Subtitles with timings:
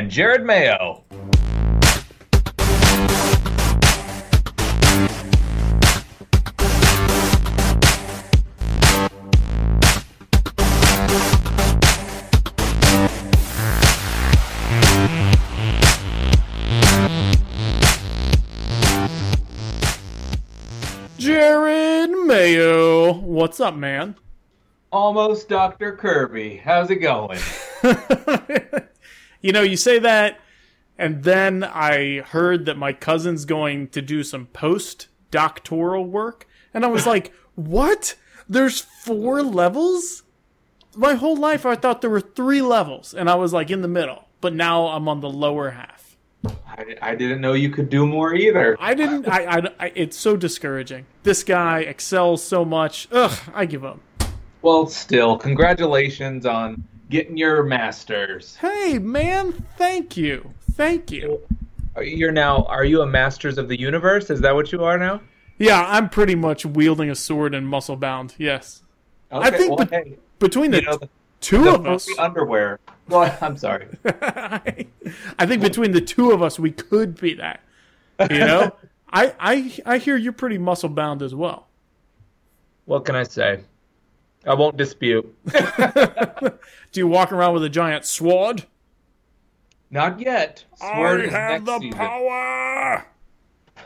[0.00, 1.04] and Jared Mayo.
[21.18, 23.12] Jared Mayo.
[23.12, 24.14] What's up, man?
[24.90, 25.94] Almost Dr.
[25.94, 26.56] Kirby.
[26.56, 27.38] How's it going?
[29.40, 30.40] you know, you say that,
[30.98, 36.84] and then I heard that my cousin's going to do some post doctoral work, and
[36.84, 38.16] I was like, what?
[38.48, 40.24] There's four levels?
[40.96, 43.88] My whole life I thought there were three levels, and I was like in the
[43.88, 46.16] middle, but now I'm on the lower half.
[46.66, 48.76] I, I didn't know you could do more either.
[48.80, 49.28] I didn't.
[49.28, 49.92] I, I, I.
[49.94, 51.06] It's so discouraging.
[51.22, 53.08] This guy excels so much.
[53.12, 53.38] Ugh.
[53.54, 54.00] I give up.
[54.62, 58.56] Well, still, congratulations on getting your masters.
[58.56, 59.52] Hey, man.
[59.76, 60.54] Thank you.
[60.72, 61.40] Thank you.
[62.00, 62.64] You're now.
[62.64, 64.30] Are you a masters of the universe?
[64.30, 65.20] Is that what you are now?
[65.58, 68.34] Yeah, I'm pretty much wielding a sword and muscle bound.
[68.38, 68.82] Yes.
[69.30, 71.08] Okay, I think well, be- hey, between the, know, the,
[71.40, 72.78] two the of us, underwear.
[73.08, 73.88] Well, I'm sorry.
[74.04, 77.60] I think between the two of us, we could be that.
[78.30, 78.74] You know,
[79.12, 81.66] I, I, I hear you're pretty muscle bound as well.
[82.86, 83.60] What can I say?
[84.46, 85.32] I won't dispute.
[85.52, 88.64] Do you walk around with a giant sword?
[89.90, 90.64] Not yet.
[90.76, 91.90] Sword is next season.
[91.92, 93.06] power.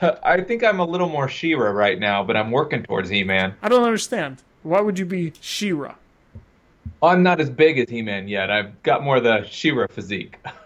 [0.22, 3.55] I think I'm a little more She-Ra right now, but I'm working towards He-Man.
[3.62, 4.42] I don't understand.
[4.62, 5.94] Why would you be She-Ra?
[7.02, 8.50] I'm not as big as He-Man yet.
[8.50, 10.38] I've got more of the She-Ra physique.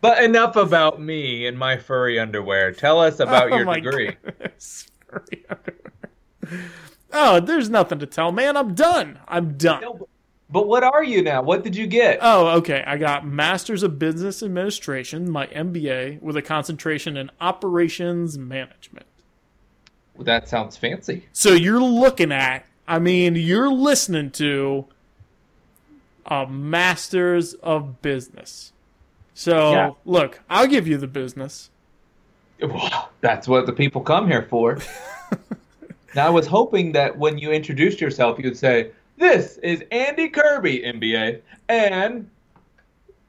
[0.00, 2.72] but enough about me and my furry underwear.
[2.72, 4.16] Tell us about Oh your my degree.
[4.22, 4.86] goodness.
[5.08, 6.70] Furry underwear.
[7.12, 8.56] Oh, there's nothing to tell, man.
[8.56, 9.18] I'm done.
[9.26, 9.80] I'm done.
[9.82, 10.08] No,
[10.50, 11.42] but- what are you now?
[11.42, 12.18] What did you get?
[12.22, 12.82] Oh, okay.
[12.86, 19.06] I got Masters of Business Administration, my MBA, with a concentration in operations management.
[20.20, 21.24] that sounds fancy.
[21.32, 24.86] So you're looking at, I mean, you're listening to
[26.26, 28.72] a Masters of Business.
[29.34, 29.90] So, Yeah.
[30.04, 31.70] look, I'll give you the business.
[32.60, 34.78] Well, That's what the people come here for.
[36.18, 40.80] now, I was hoping that when you introduced yourself, you'd say, "This is Andy Kirby,
[40.80, 42.28] MBA," and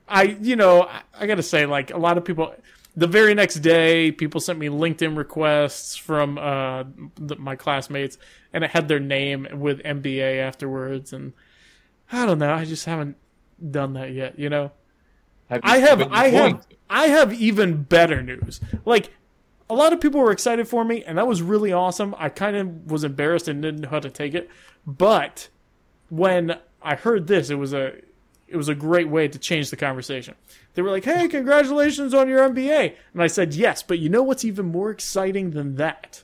[0.08, 2.54] I, you know, I, I got to say, like, a lot of people,
[2.96, 6.84] the very next day, people sent me LinkedIn requests from uh,
[7.16, 8.18] the, my classmates,
[8.54, 11.14] and it had their name with MBA afterwards.
[11.14, 11.34] And
[12.12, 13.18] I don't know, I just haven't
[13.70, 14.72] done that yet, you know?
[15.50, 16.68] have you I have, I going have.
[16.90, 18.60] I have even better news.
[18.84, 19.14] Like,
[19.70, 22.16] a lot of people were excited for me, and that was really awesome.
[22.18, 24.50] I kind of was embarrassed and didn't know how to take it,
[24.86, 25.50] but
[26.10, 27.94] when I heard this, it was a,
[28.48, 30.36] it was a great way to change the conversation.
[30.74, 34.24] They were like, "Hey, congratulations on your MBA," and I said, "Yes, but you know
[34.24, 36.24] what's even more exciting than that?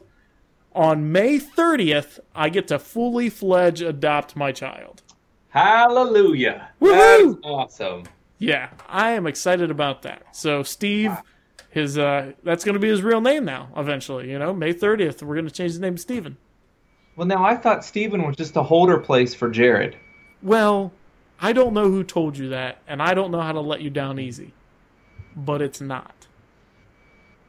[0.73, 5.03] On May 30th, I get to fully fledged adopt my child."
[5.49, 6.69] Hallelujah!
[6.81, 7.35] Woohoo!
[7.35, 8.03] That's awesome.
[8.39, 10.35] Yeah, I am excited about that.
[10.35, 11.15] So Steve,
[11.75, 13.67] his uh, that's going to be his real name now.
[13.75, 16.37] Eventually, you know, May thirtieth, we're going to change his name to Steven.
[17.17, 19.97] Well, now I thought Steven was just a holder place for Jared.
[20.41, 20.93] Well,
[21.39, 23.89] I don't know who told you that, and I don't know how to let you
[23.89, 24.53] down easy,
[25.35, 26.13] but it's not.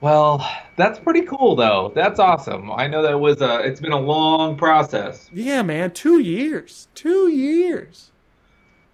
[0.01, 0.45] Well,
[0.77, 1.93] that's pretty cool, though.
[1.95, 2.71] That's awesome.
[2.73, 3.61] I know that was a.
[3.61, 5.31] It's been a long process.
[5.33, 8.11] Yeah, man, two years, two years.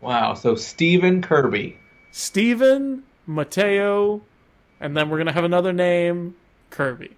[0.02, 0.34] Wow.
[0.34, 1.78] So Steven Kirby.
[2.10, 4.20] Steven, Mateo,
[4.82, 6.34] and then we're gonna have another name,
[6.68, 7.12] Kirby.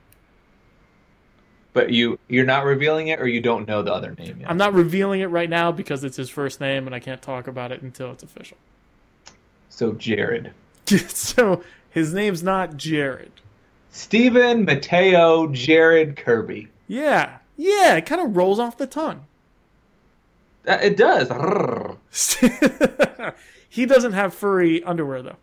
[1.72, 4.50] But you you're not revealing it, or you don't know the other name yet.
[4.50, 7.48] I'm not revealing it right now because it's his first name, and I can't talk
[7.48, 8.58] about it until it's official.
[9.70, 10.52] So Jared.
[11.08, 13.32] so his name's not Jared.
[13.90, 16.68] Stephen Mateo Jared Kirby.
[16.86, 19.26] Yeah, yeah, it kind of rolls off the tongue.
[20.68, 21.28] Uh, It does.
[23.74, 25.36] He doesn't have furry underwear though.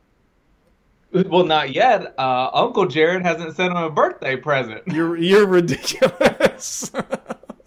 [1.13, 2.13] Well, not yet.
[2.17, 4.81] Uh, Uncle Jared hasn't sent him a birthday present.
[4.87, 6.91] You're you're ridiculous.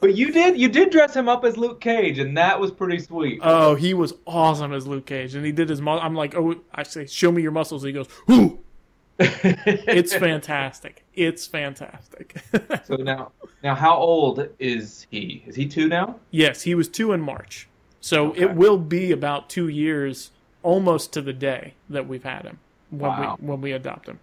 [0.00, 0.58] But you did.
[0.61, 3.41] You did dress him up as Luke Cage, and that was pretty sweet.
[3.43, 5.81] oh, he was awesome as Luke Cage, and he did his.
[5.81, 7.82] Mu- I'm like, oh, I say, show me your muscles.
[7.85, 8.58] He goes, whoo.
[9.19, 11.05] It's fantastic.
[11.14, 12.35] It's fantastic.
[12.85, 13.32] so now,
[13.62, 15.43] now, how old is he?
[15.46, 16.17] Is he two now?
[16.31, 17.67] yes, he was two in March,
[18.02, 18.43] so Okay.
[18.43, 20.32] it will be about two years,
[20.62, 22.58] almost to the day that we've had him
[22.99, 23.37] when Wow.
[23.41, 24.19] we when we adopt them.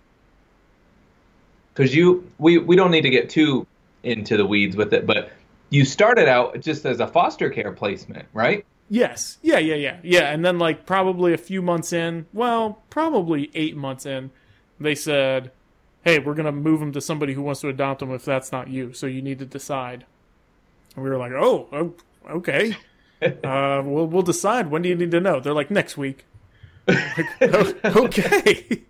[1.73, 3.65] Because you, we, we don't need to get too
[4.03, 5.31] into the weeds with it, but
[5.69, 8.65] you started out just as a foster care placement, right?
[8.89, 9.37] Yes.
[9.41, 9.97] Yeah, yeah, yeah.
[10.03, 14.31] Yeah, and then like probably a few months in, well, probably 8 months in,
[14.81, 15.51] they said,
[16.03, 18.51] "Hey, we're going to move them to somebody who wants to adopt them if that's
[18.51, 18.91] not you.
[18.91, 20.05] So you need to decide."
[20.95, 21.93] And we were like, "Oh, oh
[22.29, 22.75] okay.
[23.21, 24.69] uh, we'll we'll decide.
[24.69, 26.25] When do you need to know?" They're like, "Next week."
[26.87, 28.81] Like, okay.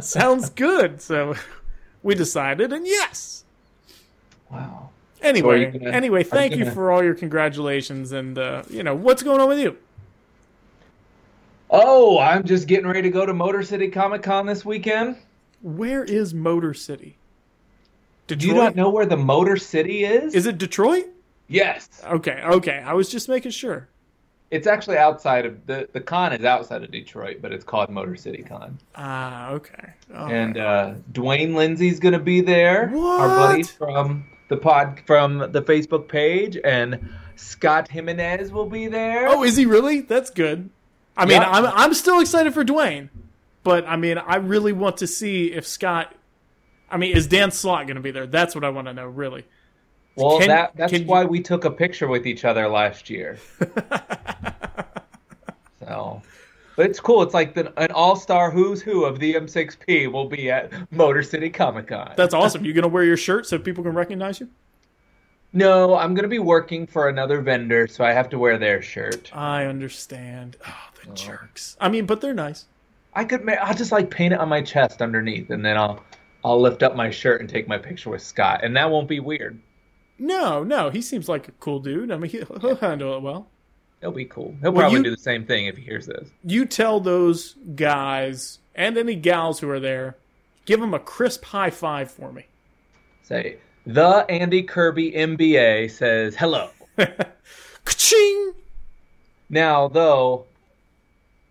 [0.00, 1.00] Sounds good.
[1.02, 1.34] So
[2.02, 3.44] we decided and yes.
[4.50, 4.90] Wow.
[5.22, 8.94] Anyway, you gonna- anyway, thank you gonna- for all your congratulations and uh, you know,
[8.94, 9.76] what's going on with you?
[11.70, 15.16] Oh, I'm just getting ready to go to Motor City Comic Con this weekend.
[15.62, 17.16] Where is Motor City?
[18.26, 18.56] Do Detroit?
[18.56, 20.34] you not know where the Motor City is?
[20.34, 21.06] Is it Detroit?
[21.48, 21.88] yes.
[22.04, 22.78] Okay, okay.
[22.84, 23.88] I was just making sure.
[24.50, 28.16] It's actually outside of the the con is outside of Detroit, but it's called Motor
[28.16, 28.78] City Con.
[28.96, 29.90] Ah, okay.
[30.12, 32.88] And uh, Dwayne Lindsay's gonna be there.
[32.88, 33.20] What?
[33.20, 33.66] Our buddy What?
[33.70, 39.28] from the pod from the Facebook page, and Scott Jimenez will be there.
[39.28, 40.00] oh, is he really?
[40.00, 40.68] That's good.
[41.16, 41.50] I mean, Yeah.
[41.50, 43.08] I'm I'm still excited for Dwayne,
[43.62, 46.12] but I mean, I really want to see if Scott.
[46.90, 48.26] I mean, is Dan Slott going to be there?
[48.26, 49.44] That's what I want to know, really.
[50.20, 53.08] Well, can- that that's can you- why we took a picture with each other last
[53.10, 53.38] year.
[55.80, 56.22] so,
[56.76, 57.22] but it's cool.
[57.22, 61.50] It's like the, an all-star who's who of the M6P will be at Motor City
[61.50, 62.12] Comic Con.
[62.16, 62.64] That's awesome.
[62.64, 64.48] You're going to wear your shirt so people can recognize you?
[65.52, 69.34] No, I'm gonna be working for another vendor, so I have to wear their shirt.
[69.36, 70.56] I understand.
[70.64, 71.76] Ah, oh, the jerks.
[71.80, 72.66] I mean, but they're nice.
[73.14, 76.04] I could, I'll just like paint it on my chest underneath, and then I'll,
[76.44, 79.18] I'll lift up my shirt and take my picture with Scott, and that won't be
[79.18, 79.58] weird.
[80.20, 82.12] No, no, he seems like a cool dude.
[82.12, 83.48] I mean, he- he'll handle it well.
[84.02, 84.54] It'll be cool.
[84.62, 86.28] He'll Well, probably you- do the same thing if he hears this.
[86.44, 90.16] You tell those guys and any gals who are there,
[90.66, 92.44] give them a crisp high five for me.
[93.22, 93.56] Say,
[93.86, 96.70] the Andy Kirby MBA says hello.
[97.84, 98.52] Ka-ching!
[99.48, 100.46] Now, though,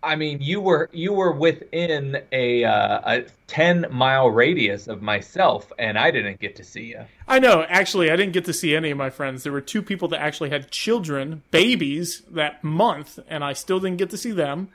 [0.02, 5.72] I mean, you were you were within a uh, a ten mile radius of myself,
[5.78, 7.06] and I didn't get to see you.
[7.28, 7.66] I know.
[7.68, 9.44] Actually, I didn't get to see any of my friends.
[9.44, 13.98] There were two people that actually had children, babies, that month, and I still didn't
[13.98, 14.70] get to see them.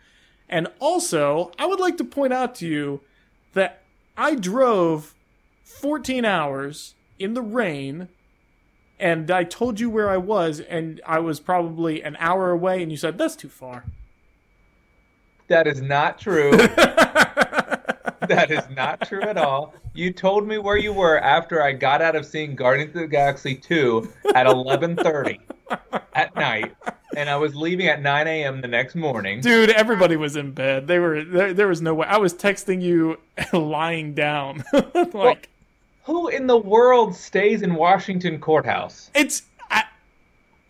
[0.49, 3.01] And also, I would like to point out to you
[3.55, 3.83] that
[4.17, 5.15] I drove
[5.65, 8.09] 14 hours in the rain,
[9.01, 12.93] and I told you where I was, and I was probably an hour away, and
[12.93, 13.85] you said, that's too far.
[15.49, 16.51] That is not true.
[18.29, 19.75] that is not true at all.
[19.93, 23.07] You told me where you were after I got out of seeing Guardians of the
[23.07, 25.39] Galaxy 2 at 11:30
[26.15, 26.75] at night,
[27.17, 28.61] and I was leaving at 9 a.m.
[28.61, 29.41] the next morning.
[29.41, 30.87] Dude, everybody was in bed.
[30.87, 32.07] They were there, there was no way.
[32.07, 33.19] I was texting you
[33.53, 34.65] lying down.
[35.13, 35.49] like
[36.05, 39.11] Who in the world stays in Washington Court House?
[39.15, 39.85] it's I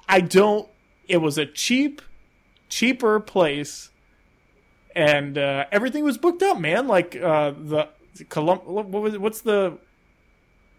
[0.09, 0.69] I don't
[1.09, 2.03] it was a cheap
[2.69, 3.91] cheaper place
[4.95, 6.87] and uh, everything was booked up, man.
[6.87, 7.89] Like uh, the
[8.29, 9.21] Colum- what was it?
[9.21, 9.79] What's the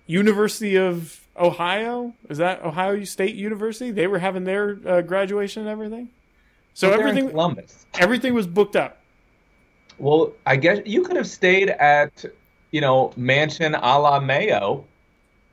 [0.07, 2.13] University of Ohio?
[2.29, 3.91] Is that Ohio State University?
[3.91, 6.09] They were having their uh, graduation and everything.
[6.73, 7.85] So in everything Columbus.
[7.95, 9.01] everything was booked up.
[9.97, 12.25] Well, I guess you could have stayed at,
[12.71, 14.85] you know, Mansion a la Mayo.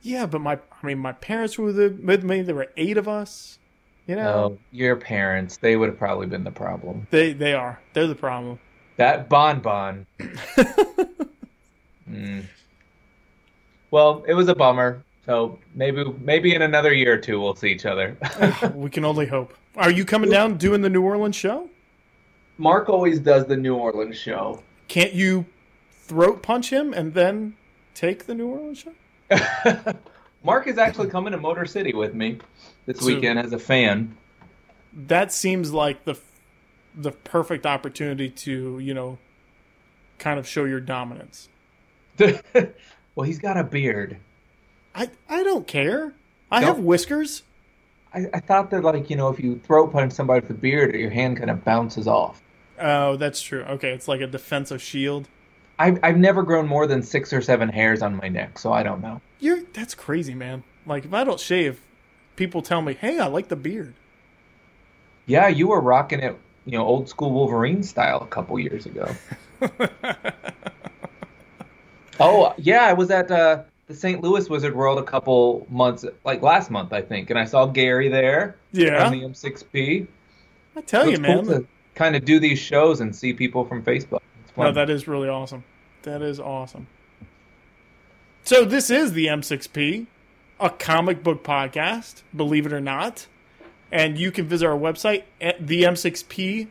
[0.02, 2.42] Yeah, but my I mean my parents were with me.
[2.42, 3.58] There were eight of us.
[4.06, 7.06] You know, Oh, your parents, they would have probably been the problem.
[7.10, 7.80] they they are.
[7.92, 8.58] They're the problem.
[8.96, 10.06] That bonbon.
[12.10, 12.44] Mm.
[13.90, 15.02] Well, it was a bummer.
[15.24, 18.16] So maybe maybe in another year or two we'll see each other.
[18.74, 19.54] we can only hope.
[19.76, 21.70] Are you coming down doing the New Orleans show?
[22.58, 24.62] Mark always does the New Orleans show.
[24.88, 25.46] Can't you
[25.90, 27.56] throat punch him and then
[27.94, 28.92] take the New Orleans show?
[30.44, 32.38] Mark is actually coming to Motor City with me
[32.86, 34.16] this So- weekend as a fan.
[34.94, 36.18] That seems like the
[36.94, 39.18] the perfect opportunity to you know
[40.18, 41.48] kind of show your dominance.
[42.18, 44.18] well, he's got a beard.
[44.94, 46.14] I I don't care.
[46.50, 47.42] I Don't- have whiskers.
[48.14, 50.94] I, I thought that like you know if you throat punch somebody with a beard,
[50.94, 52.42] your hand kind of bounces off.
[52.78, 53.62] Oh, that's true.
[53.62, 55.28] Okay, it's like a defensive shield.
[55.78, 58.82] I've I've never grown more than six or seven hairs on my neck, so I
[58.82, 59.22] don't know.
[59.40, 60.62] You're that's crazy, man.
[60.84, 61.80] Like if I don't shave,
[62.36, 63.94] people tell me, "Hey, I like the beard."
[65.26, 69.08] Yeah, you were rocking it, you know, old school Wolverine style a couple years ago.
[72.20, 74.22] oh yeah, I was at uh, the St.
[74.22, 78.08] Louis Wizard World a couple months, like last month, I think, and I saw Gary
[78.08, 80.06] there Yeah, on the M6P.
[80.76, 81.44] I tell you, it's man.
[81.44, 84.20] cool to kind of do these shows and see people from Facebook.
[84.56, 85.64] No, that is really awesome.
[86.02, 86.86] That is awesome.
[88.44, 90.06] So this is the M6P,
[90.62, 93.26] a comic book podcast, believe it or not.
[93.90, 96.68] And you can visit our website at them6p.com.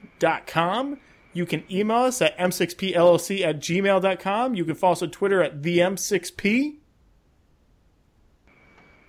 [1.33, 4.55] You can email us at m6pllc at gmail.com.
[4.55, 6.77] You can follow us on Twitter at them6p.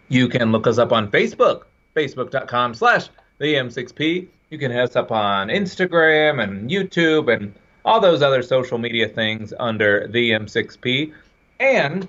[0.09, 1.63] You can look us up on Facebook,
[1.97, 3.09] facebook.com slash
[3.39, 4.29] the M6P.
[4.51, 9.09] You can hit us up on Instagram and YouTube and all those other social media
[9.09, 11.13] things under the M6P.
[11.59, 12.07] And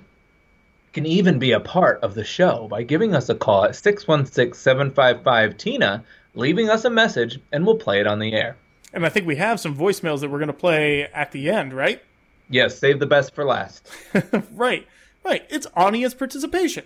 [0.94, 4.58] can even be a part of the show by giving us a call at 616
[4.58, 6.02] 755 Tina,
[6.34, 8.56] leaving us a message, and we'll play it on the air.
[8.92, 11.72] And I think we have some voicemails that we're going to play at the end,
[11.72, 12.00] right?
[12.48, 13.90] Yes, save the best for last.
[14.52, 14.86] right,
[15.24, 15.44] right.
[15.50, 16.84] It's audience participation.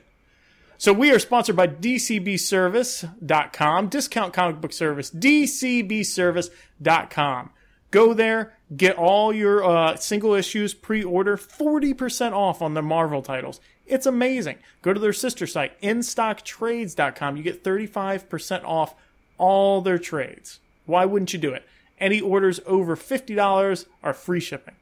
[0.78, 7.50] So we are sponsored by DCBService.com, discount comic book service, DCBService.com.
[7.90, 13.60] Go there, get all your uh, single issues pre-order, 40% off on the Marvel titles.
[13.88, 14.58] It's amazing.
[14.82, 17.36] Go to their sister site, InStockTrades.com.
[17.36, 18.94] You get 35% off
[19.38, 20.60] all their trades.
[20.84, 21.64] Why wouldn't you do it?
[21.98, 24.74] Any orders over $50 are free shipping.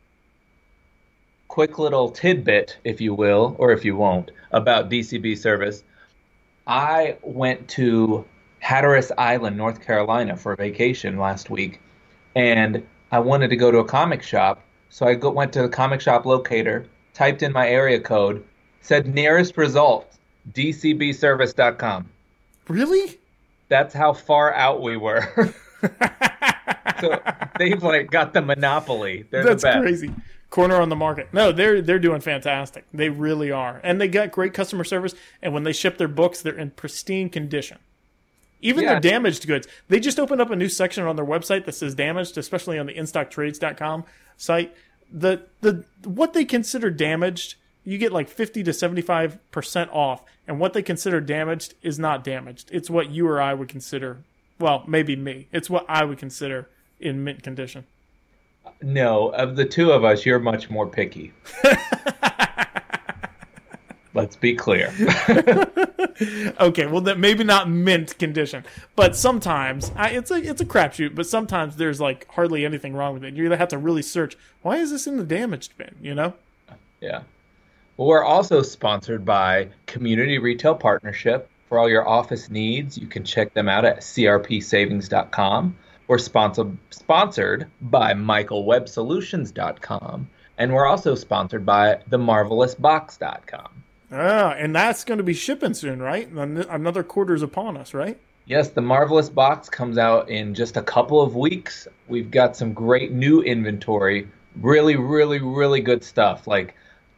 [1.49, 5.85] Quick little tidbit, if you will, or if you won't, about DCB service.
[6.67, 8.25] I went to
[8.59, 11.81] Hatteras Island, North Carolina for a vacation last week,
[12.35, 14.63] and I wanted to go to a comic shop.
[14.89, 18.45] So I went to the comic shop locator, typed in my area code,
[18.87, 20.11] said nearest result,
[20.53, 22.09] dcbservice.com.
[22.69, 23.19] Really?
[23.69, 25.53] That's how far out we were.
[27.01, 27.21] so
[27.59, 29.27] they've like got the monopoly.
[29.31, 29.81] They're That's the best.
[29.81, 30.11] crazy.
[30.51, 31.29] Corner on the market.
[31.33, 32.85] No, they're they're doing fantastic.
[32.95, 35.15] They really are, and they got great customer service.
[35.43, 37.79] And when they ship their books, they're in pristine condition.
[38.61, 38.93] Even Yeah.
[38.93, 39.67] their damaged goods.
[39.89, 42.87] They just opened up a new section on their website that says damaged, especially on
[42.87, 44.05] the InStockTrades.com
[44.37, 44.75] site.
[45.13, 50.23] The the what they consider damaged, you get like fifty to seventy five percent off,
[50.47, 52.69] and what they consider damaged is not damaged.
[52.73, 54.19] It's what you or I would consider.
[54.59, 55.49] Well, maybe me.
[55.53, 56.69] It's what I would consider
[57.01, 57.87] in mint condition.
[58.83, 61.33] No, of the two of us, you're much more picky.
[64.15, 64.93] Let's be clear.
[66.59, 68.65] Okay, well, that maybe not mint condition,
[68.95, 71.15] but sometimes I, it's a it's a crapshoot.
[71.15, 73.35] But sometimes there's like hardly anything wrong with it.
[73.35, 74.35] You either have to really search.
[74.63, 75.95] Why is this in the damaged bin?
[76.01, 76.33] You know?
[77.03, 77.25] Yeah.
[77.97, 81.49] Well, we're also sponsored by Community Retail Partnership.
[81.69, 85.77] For all your office needs, you can check them out at crpsavings.com.
[86.07, 90.29] We're sponsored sponsored by michaelwebsolutions.com.
[90.59, 93.83] And we're also sponsored by themarvelousbox.com.
[94.13, 96.29] Ah, and that's going to be shipping soon, right?
[96.29, 98.19] An- Another quarter's upon us, right?
[98.47, 101.89] Yes, the Marvelous Box comes out in just a couple of weeks.
[102.07, 104.29] We've got some great new inventory.
[104.61, 106.47] Really, really, really good stuff.
[106.47, 106.77] Like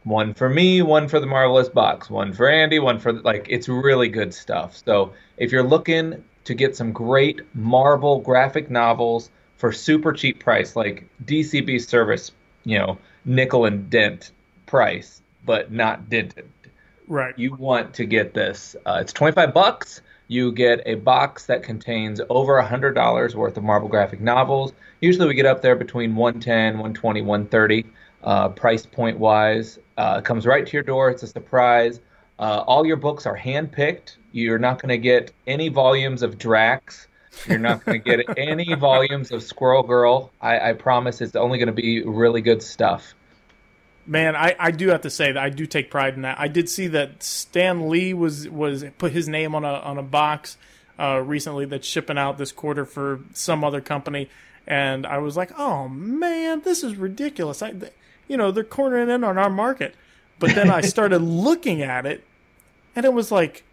[0.09, 3.69] one for me, one for the Marvelous Box, one for Andy, one for like it's
[3.69, 4.75] really good stuff.
[4.83, 10.75] So if you're looking to get some great Marvel graphic novels for super cheap price,
[10.75, 12.31] like DCB service,
[12.63, 14.31] you know, nickel and dent
[14.65, 16.49] price, but not dented
[17.07, 17.37] Right.
[17.37, 18.75] you want to get this.
[18.85, 20.01] Uh, it's 25 bucks.
[20.27, 24.73] You get a box that contains over $100 worth of Marvel graphic novels.
[25.01, 27.85] Usually we get up there between 110, 120, 130
[28.23, 29.79] uh, price point wise.
[29.99, 31.09] Uh, it comes right to your door.
[31.09, 31.99] It's a surprise.
[32.39, 34.15] Uh, all your books are handpicked.
[34.31, 37.09] You're not going to get any volumes of Drax.
[37.45, 40.31] You're not going to get any volumes of Squirrel Girl.
[40.39, 43.13] I, I promise it's only going to be really good stuff.
[44.05, 46.39] Man, I, I do have to say that I do take pride in that.
[46.39, 50.03] I did see that Stan Lee was was put his name on a on a
[50.03, 50.57] box
[50.97, 54.29] uh, recently that's shipping out this quarter for some other company,
[54.65, 57.61] and I was like, oh man, this is ridiculous.
[57.61, 57.93] I, th-
[58.29, 59.95] you know, they're cornering in on our market.
[60.37, 62.23] But then I started looking at it,
[62.95, 63.65] and it was like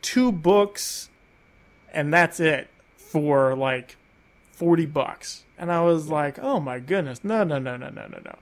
[0.00, 1.10] two books,
[1.92, 3.96] and that's it for like
[4.52, 5.44] forty bucks.
[5.58, 8.36] And I was like, oh my goodness, no, no, no, no, no, no, no.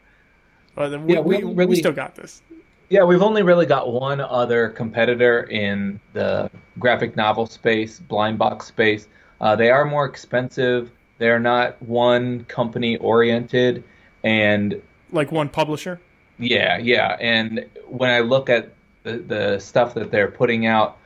[0.76, 2.42] But we, Yeah, we we, we still got this.
[2.90, 8.66] Yeah, we've only really got one other competitor in the graphic novel space, blind box
[8.66, 9.08] space.
[9.40, 10.90] Uh, they are more expensive.
[11.18, 13.82] They're not one company oriented,
[14.22, 14.80] and
[15.14, 16.00] Like one publisher.
[16.38, 17.16] yeah, yeah.
[17.20, 18.70] And when I look at
[19.04, 20.98] the, the stuff that they're putting out,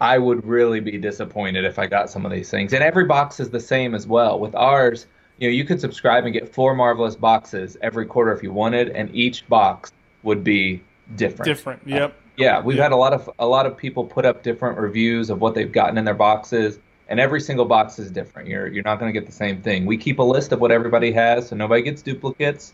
[0.00, 2.72] I would really be disappointed if I got some of these things.
[2.72, 4.40] And every box is the same as well.
[4.40, 5.06] With ours,
[5.38, 8.88] you know, you could subscribe and get four marvelous boxes every quarter if you wanted,
[8.90, 9.92] and each box
[10.24, 10.82] would be
[11.16, 11.44] different.
[11.44, 11.82] Different.
[11.86, 12.14] Yep.
[12.36, 12.84] Yeah, we've Yeah.
[12.84, 15.70] had a lot of a lot of people put up different reviews of what they've
[15.70, 16.78] gotten in their boxes,
[17.08, 18.48] and every single box is different.
[18.48, 19.84] You're you're not going to get the same thing.
[19.86, 22.72] We keep a list of what everybody has, so nobody gets duplicates,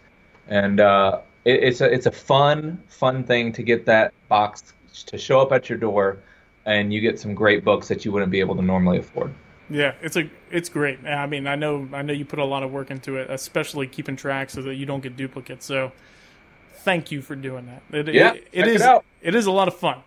[0.48, 4.72] and uh, it, it's a it's a fun fun thing to get that box
[5.06, 6.18] to show up at your door,
[6.66, 9.32] and you get some great books that you wouldn't be able to normally afford.
[9.70, 11.04] Yeah, it's a it's great.
[11.04, 13.86] I mean, I know I know you put a lot of work into it, especially
[13.86, 15.66] keeping track so that you don't get duplicates.
[15.66, 15.92] So,
[16.78, 18.08] thank you for doing that.
[18.08, 19.04] It, Yeah, it, it check it is out.
[19.20, 19.98] it is a lot of fun.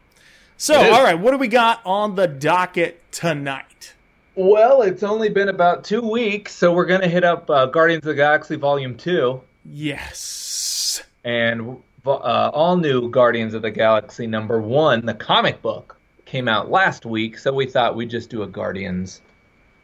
[0.57, 0.93] So, It is.
[0.93, 3.93] all right, what do we got on the docket tonight?
[4.35, 8.09] Well, it's only been about two weeks, so we're gonna hit up uh, Guardians of
[8.09, 11.03] the Galaxy Volume Two Yes.
[11.23, 15.05] and uh, all new Guardians of the Galaxy number one.
[15.05, 19.21] The comic book came out last week, so we thought we'd just do a Guardians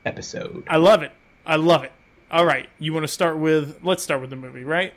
[0.06, 0.64] episode.
[0.68, 1.12] I love it.
[1.46, 1.92] I love it.
[2.32, 4.94] All right, you want to start with let's start with the movie, right?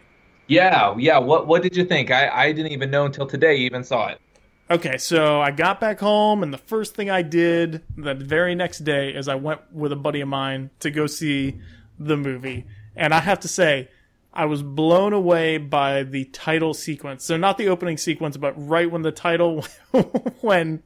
[0.48, 1.18] Yeah, yeah.
[1.18, 2.10] What what did you think?
[2.10, 4.20] I I didn't even know until today you even saw it.
[4.68, 8.80] Okay, so I got back home, and the first thing I did the very next
[8.80, 11.60] day is I went with a buddy of mine to go see
[11.98, 12.66] the movie.
[12.94, 13.88] And I have to say,
[14.32, 17.24] I was blown away by the title sequence.
[17.24, 19.64] So, not the opening sequence, but right when the title,
[20.40, 20.82] when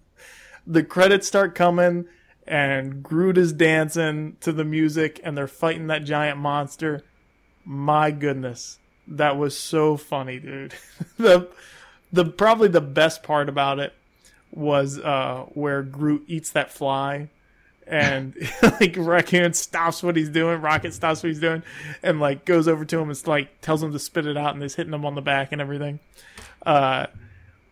[0.66, 2.06] the credits start coming
[2.46, 7.02] and Groot is dancing to the music and they're fighting that giant monster.
[7.64, 10.74] My goodness, that was so funny, dude.
[11.18, 11.50] the
[12.12, 13.92] the probably the best part about it
[14.50, 17.30] was uh, where Groot eats that fly,
[17.86, 21.62] and like Raccoon stops what he's doing, Rocket stops what he's doing,
[22.02, 24.62] and like goes over to him and like tells him to spit it out, and
[24.62, 26.00] is hitting him on the back and everything.
[26.64, 27.06] Uh,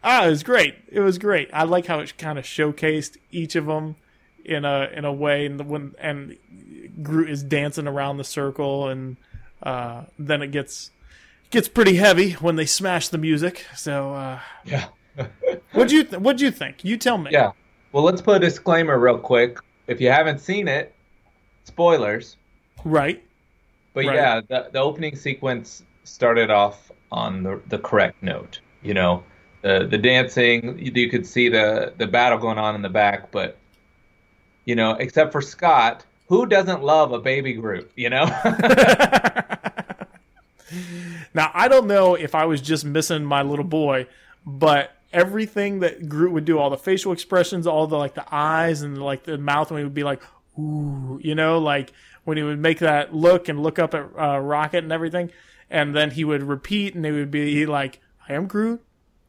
[0.05, 0.75] ah, it was great.
[0.89, 1.51] It was great.
[1.53, 3.97] I like how it kind of showcased each of them
[4.45, 6.37] in a in a way, and the when and
[7.03, 9.17] Groot is dancing around the circle, and
[9.63, 10.91] uh, then it gets
[11.51, 13.67] gets pretty heavy when they smash the music.
[13.77, 14.87] So, uh, Yeah.
[15.73, 16.85] what'd you th- what'd you think?
[16.85, 17.31] You tell me.
[17.31, 17.53] Yeah.
[17.93, 19.59] Well, let's put a disclaimer real quick.
[19.87, 20.95] If you haven't seen it,
[21.65, 22.37] spoilers.
[22.85, 23.23] Right.
[23.95, 24.15] But Right.
[24.17, 28.61] yeah, the, the opening sequence started off on the, the correct note.
[28.83, 29.23] You know,
[29.63, 33.31] the the dancing, you, you could see the, the battle going on in the back,
[33.31, 33.59] but,
[34.65, 37.91] you know, except for Scott, who doesn't love a baby Groot?
[37.97, 38.25] you know?
[41.35, 44.07] Now I don't know if I was just missing my little boy,
[44.47, 48.83] but everything that Groot would do, all the facial expressions, all the like the eyes
[48.83, 50.23] and like the mouth, when he would be like,
[50.59, 51.93] "Ooh," you know, like
[52.25, 55.31] when he would make that look and look up at uh, Rocket and everything,
[55.71, 58.83] and then he would repeat and it would be like, "I am Groot,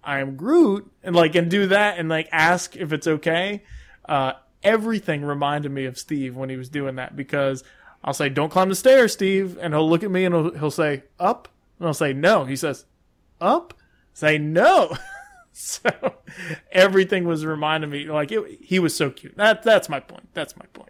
[0.03, 3.63] I am Groot," and like and do that and like ask if it's okay.
[4.07, 7.63] Uh, everything reminded me of Steve when he was doing that because
[8.03, 10.71] I'll say, "Don't climb the stairs, Steve," and he'll look at me and he'll, he'll
[10.71, 11.47] say, "Up,"
[11.79, 12.85] and I'll say, "No." He says,
[13.41, 13.73] "Up,"
[14.13, 14.95] say, "No."
[15.55, 15.91] so
[16.71, 19.37] everything was reminding me like it, he was so cute.
[19.37, 20.27] That that's my point.
[20.33, 20.89] That's my point.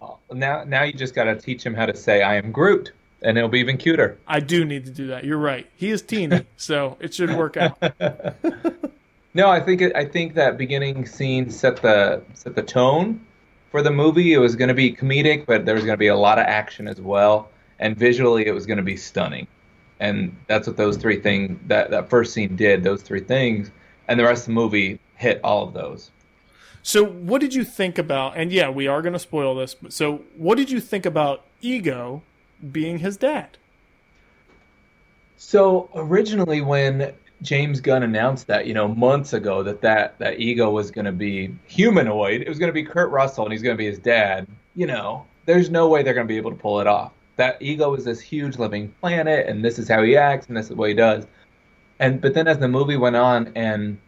[0.00, 2.92] Oh, now now you just got to teach him how to say, I am Groot,
[3.22, 4.18] and it'll be even cuter.
[4.26, 5.24] I do need to do that.
[5.24, 5.68] You're right.
[5.76, 7.78] He is teeny, so it should work out.
[9.32, 13.24] No, I think it, I think that beginning scene set the set the tone
[13.70, 14.32] for the movie.
[14.32, 16.46] It was going to be comedic, but there was going to be a lot of
[16.46, 19.46] action as well, and visually it was going to be stunning.
[20.00, 22.82] And that's what those three things that that first scene did.
[22.82, 23.70] Those three things,
[24.08, 26.10] and the rest of the movie hit all of those.
[26.82, 28.36] So, what did you think about?
[28.36, 29.74] And yeah, we are going to spoil this.
[29.74, 32.22] But so, what did you think about Ego
[32.72, 33.58] being his dad?
[35.42, 40.70] So originally, when James Gunn announced that, you know, months ago, that that, that ego
[40.70, 43.74] was going to be humanoid, it was going to be Kurt Russell, and he's going
[43.74, 44.46] to be his dad.
[44.74, 47.12] You know, there's no way they're going to be able to pull it off.
[47.36, 50.70] That ego is this huge living planet, and this is how he acts, and this
[50.70, 51.26] is what he does.
[51.98, 53.98] And but then as the movie went on, and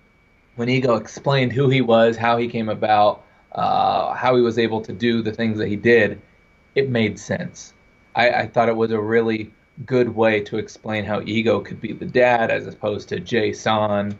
[0.56, 4.80] when Ego explained who he was, how he came about, uh, how he was able
[4.82, 6.20] to do the things that he did,
[6.74, 7.72] it made sense.
[8.14, 9.52] I, I thought it was a really
[9.86, 14.16] good way to explain how Ego could be the dad as opposed to J'son,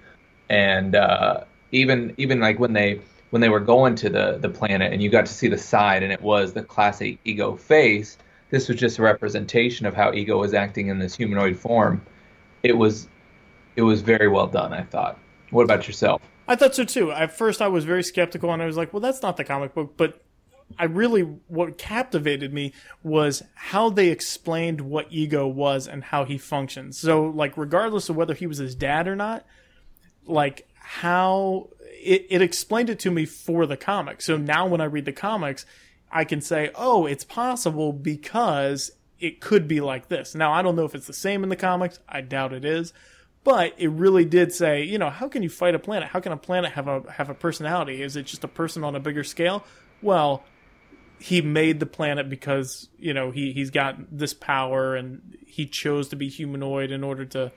[0.49, 4.93] and uh, even even like when they when they were going to the the planet
[4.93, 8.19] and you got to see the side and it was the classic Ego face.
[8.53, 12.05] This was just a representation of how Ego was acting in this humanoid form.
[12.63, 13.09] It was
[13.77, 14.75] it was very well done.
[14.75, 15.19] I thought.
[15.51, 16.21] What about yourself?
[16.47, 17.11] I thought so too.
[17.13, 19.75] At first, I was very skeptical, and I was like, "Well, that's not the comic
[19.75, 20.23] book." But
[20.79, 26.37] I really, what captivated me was how they explained what Ego was and how he
[26.37, 26.99] functions.
[26.99, 29.47] So, like, regardless of whether he was his dad or not,
[30.27, 31.71] like how
[32.03, 34.21] it, it explained it to me for the comic.
[34.21, 35.65] So now, when I read the comics,
[36.13, 40.35] I can say, "Oh, it's possible because." It could be like this.
[40.35, 42.01] Now, I don't know if it's the same in the comics.
[42.09, 42.93] I doubt it is
[43.45, 46.09] but it really did say, you know, how can you fight a planet?
[46.09, 48.03] How can a planet have a have a personality?
[48.03, 49.65] Is it just a person on a bigger scale?
[50.01, 50.45] Well,
[51.19, 56.09] he made the planet because you know he he's got this power and he chose
[56.09, 57.53] to be humanoid in order to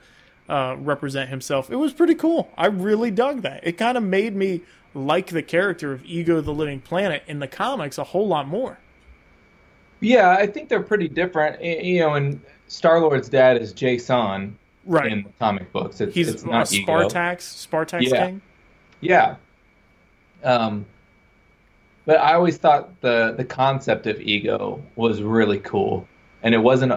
[0.48, 1.70] uh, represent himself.
[1.70, 2.50] It was pretty cool.
[2.56, 3.64] I really dug that.
[3.66, 4.62] It kind of made me
[4.96, 8.78] like the character of Ego the Living Planet in the comics a whole lot more.
[10.00, 11.62] Yeah, I think they're pretty different.
[11.62, 14.54] You know, and Star Lord's dad is J'son
[14.84, 15.10] Right.
[15.10, 16.00] in the comic books.
[16.00, 17.08] It's, He's it's a not Ego.
[17.08, 18.26] Spartax, Spartax Yeah.
[18.26, 18.40] King.
[19.00, 19.36] Yeah.
[20.44, 20.86] Um,
[22.04, 26.06] but I always thought the the concept of ego was really cool,
[26.42, 26.92] and it wasn't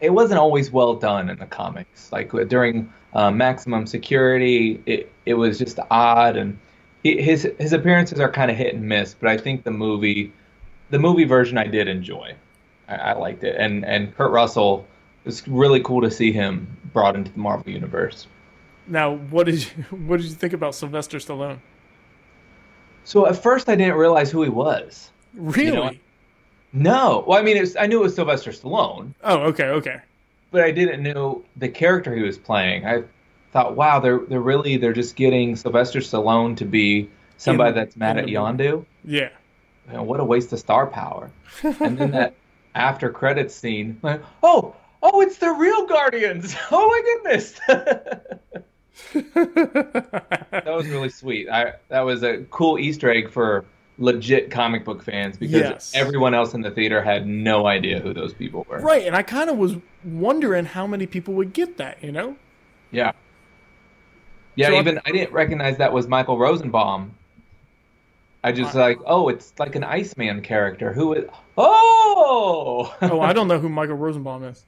[0.00, 2.10] it wasn't always well done in the comics.
[2.10, 6.58] Like during uh, Maximum Security, it it was just odd, and
[7.02, 9.14] he, his his appearances are kind of hit and miss.
[9.14, 10.32] But I think the movie
[10.90, 12.34] the movie version I did enjoy.
[12.88, 14.86] I, I liked it, and and Kurt Russell.
[15.26, 18.26] It's really cool to see him brought into the Marvel universe.
[18.86, 21.58] Now, what did you what did you think about Sylvester Stallone?
[23.04, 25.10] So at first I didn't realize who he was.
[25.34, 25.70] Really?
[25.70, 25.90] know?
[26.72, 27.24] No.
[27.26, 30.00] Well, I mean, was, I knew it was Sylvester Stallone, oh, okay, okay.
[30.50, 32.86] but I didn't know the character he was playing.
[32.86, 33.02] I
[33.52, 37.96] thought, wow, they're they're really they're just getting Sylvester Stallone to be somebody In- that's
[37.96, 38.84] mad at the Yondu.
[39.04, 39.30] Yeah.
[39.88, 41.30] You know, what a waste of star power.
[41.80, 42.34] and then that
[42.74, 46.54] after credits scene, like, oh, oh, it's the real Guardians.
[46.70, 47.58] Oh my goodness.
[49.12, 51.48] that was really sweet.
[51.48, 53.64] I that was a cool Easter egg for
[53.98, 55.92] legit comic book fans because Yes.
[55.94, 58.78] everyone else in the theater had no idea who those people were.
[58.80, 62.36] right, and I kind of was wondering how many people would get that, you know?
[62.90, 63.12] Yeah.
[64.60, 67.14] Yeah, So I- even I didn't recognize that was Michael Rosenbaum.
[68.44, 70.92] I just like, oh, it's like an Iceman character.
[70.94, 71.24] Who is?
[71.58, 74.64] Oh, Oh, I don't know who Michael Rosenbaum is.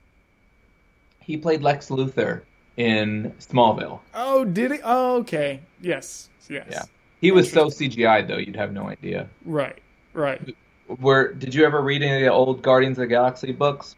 [1.20, 2.42] he played Lex Luthor
[2.76, 4.00] in Smallville.
[4.14, 4.78] Oh, did he?
[4.84, 5.60] Oh, okay.
[5.80, 6.28] Yes.
[6.48, 6.66] Yes.
[6.70, 6.82] Yeah.
[7.20, 9.28] He was so CGI though, you'd have no idea.
[9.44, 9.78] Right.
[10.12, 10.54] Right.
[11.00, 13.94] Were did you ever read any of the old Guardians of the Galaxy books?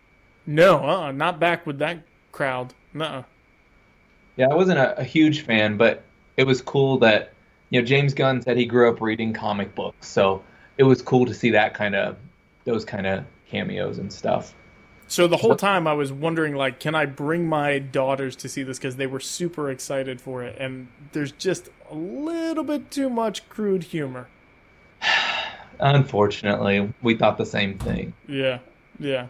[0.47, 1.99] No, uh, not back with that
[2.33, 2.75] crowd.
[2.93, 3.25] No.
[4.37, 6.03] Yeah, I wasn't a, a huge fan, but
[6.37, 7.33] it was cool that
[7.71, 10.43] you know James Gunn said he grew up reading comic books, so
[10.79, 12.17] it was cool to see that kind of
[12.65, 14.55] those kind of cameos and stuff.
[15.07, 18.63] So the whole time I was wondering, like, can I bring my daughters to see
[18.63, 23.11] this because they were super excited for it, and there's just a little bit too
[23.11, 24.29] much crude humor.
[25.81, 28.15] Unfortunately, we thought the same thing.
[28.27, 28.61] Yeah.
[28.99, 29.27] Yeah.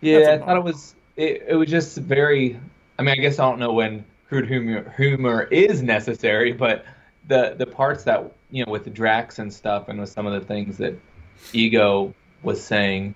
[0.00, 2.60] Yeah, I thought it was it, it was just very.
[2.98, 6.84] I mean, I guess I don't know when crude humor humor is necessary, but
[7.28, 10.32] the the parts that you know with the Drax and stuff, and with some of
[10.32, 10.94] the things that
[11.52, 13.14] Ego was saying,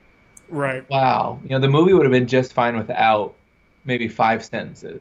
[0.49, 0.89] Right.
[0.91, 3.35] wow, you know, the movie would have been just fine without
[3.85, 5.01] maybe five sentences.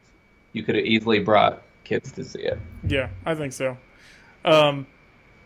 [0.52, 2.58] You could have easily brought kids to see it.
[2.86, 3.76] Yeah, I think so.
[4.44, 4.86] Um,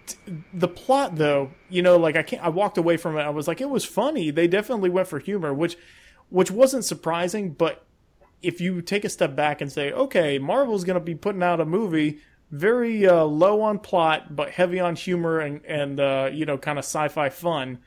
[0.07, 0.16] t-
[0.53, 2.42] the plot, though, you know, like I can't.
[2.42, 3.22] I walked away from it.
[3.22, 4.31] I was like, it was funny.
[4.31, 5.77] They definitely went for humor, which,
[6.31, 7.50] which wasn't surprising.
[7.50, 7.85] But
[8.44, 11.61] if you take a step back and say, okay, Marvel's going to be putting out
[11.61, 16.46] a movie very uh, low on plot but heavy on humor and and uh, you
[16.46, 17.78] know, kind of sci-fi fun,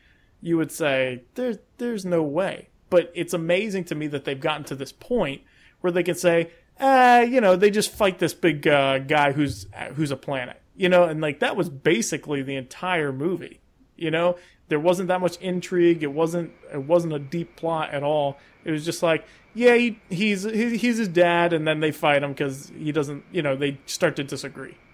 [0.41, 2.70] you would say there's there's no way.
[2.89, 5.41] But it's amazing to me that they've gotten to this point
[5.82, 9.67] where they can say, uh, you know, they just fight this big uh, guy who's
[9.96, 13.62] who's a planet, you know, and like that was basically the entire movie.
[13.96, 16.04] You know, there wasn't that much intrigue.
[16.04, 18.38] It wasn't it wasn't a deep plot at all.
[18.63, 19.26] It was just like,
[19.58, 23.24] yeah, he, he's he, he's his dad, and then they fight him because he doesn't,
[23.32, 24.78] you know, they start to disagree.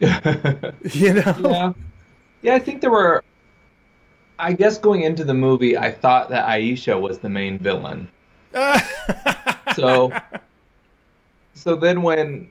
[0.00, 1.72] You know, yeah,
[2.42, 2.54] yeah.
[2.54, 3.24] I think there were.
[4.38, 8.08] I guess going into the movie, I thought that Ayesha was the main villain.
[9.76, 10.12] So,
[11.54, 12.50] so then when,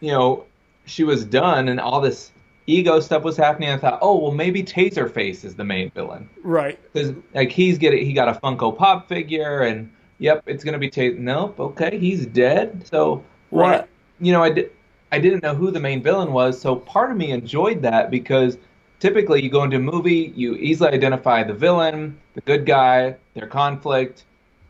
[0.00, 0.44] you know,
[0.84, 2.30] she was done and all this
[2.66, 6.78] ego stuff was happening, I thought, oh well, maybe Taserface is the main villain right?
[6.92, 9.90] because like he's getting he got a Funko Pop figure and
[10.22, 11.18] yep, it's gonna be Taser.
[11.18, 12.86] Nope, okay, he's dead.
[12.86, 13.68] So what?
[13.80, 13.88] Right.
[14.20, 14.70] You know, I did.
[15.10, 18.56] I didn't know who the main villain was, so part of me enjoyed that because
[18.98, 23.46] typically you go into a movie, you easily identify the villain, the good guy, their
[23.46, 24.24] conflict,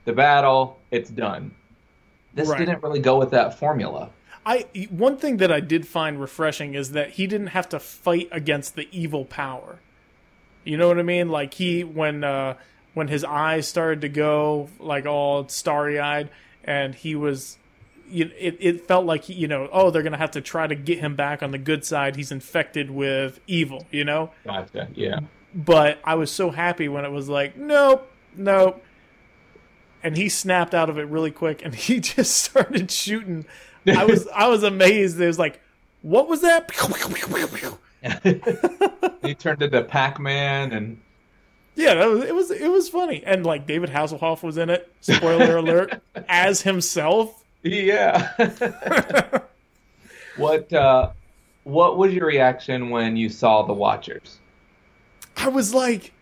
[0.04, 1.52] the battle, it's done.
[2.34, 2.58] This Right.
[2.58, 4.10] didn't really go with that formula.
[4.44, 8.28] I one thing that I did find refreshing is that he didn't have to fight
[8.32, 9.78] against the evil power.
[10.64, 11.28] You know what I mean?
[11.28, 12.54] Like he when uh
[12.94, 16.28] when his eyes started to go like all starry eyed
[16.64, 17.58] and he was
[18.10, 21.16] it, it felt like you know oh they're gonna have to try to get him
[21.16, 24.88] back on the good side he's infected with evil you know Gotcha.
[24.94, 25.20] Yeah.
[25.54, 28.82] but I was so happy when it was like, nope, nope.
[30.02, 33.46] And he snapped out of it really quick and he just started shooting.
[33.86, 35.20] I was I was amazed.
[35.20, 35.60] It was like,
[36.02, 36.70] what was that?
[39.22, 41.00] he turned into Pac-Man and
[41.74, 43.22] Yeah, that was, it was it was funny.
[43.24, 47.42] And like David Hasselhoff was in it, spoiler alert, as himself.
[47.62, 48.32] Yeah.
[50.36, 51.10] what uh
[51.64, 54.38] what was your reaction when you saw the Watchers?
[55.36, 56.12] I was like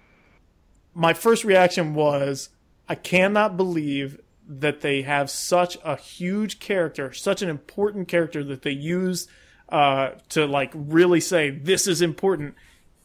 [0.94, 2.50] my first reaction was
[2.88, 8.62] I cannot believe that they have such a huge character, such an important character that
[8.62, 9.28] they use
[9.68, 12.54] uh, to like really say this is important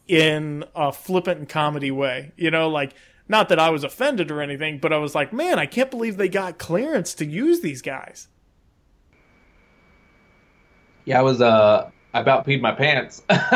[0.07, 2.31] in a flippant and comedy way.
[2.37, 2.93] You know, like
[3.27, 6.17] not that I was offended or anything, but I was like, man, I can't believe
[6.17, 8.27] they got clearance to use these guys.
[11.05, 13.23] Yeah, I was uh I about peed my pants.
[13.29, 13.51] like,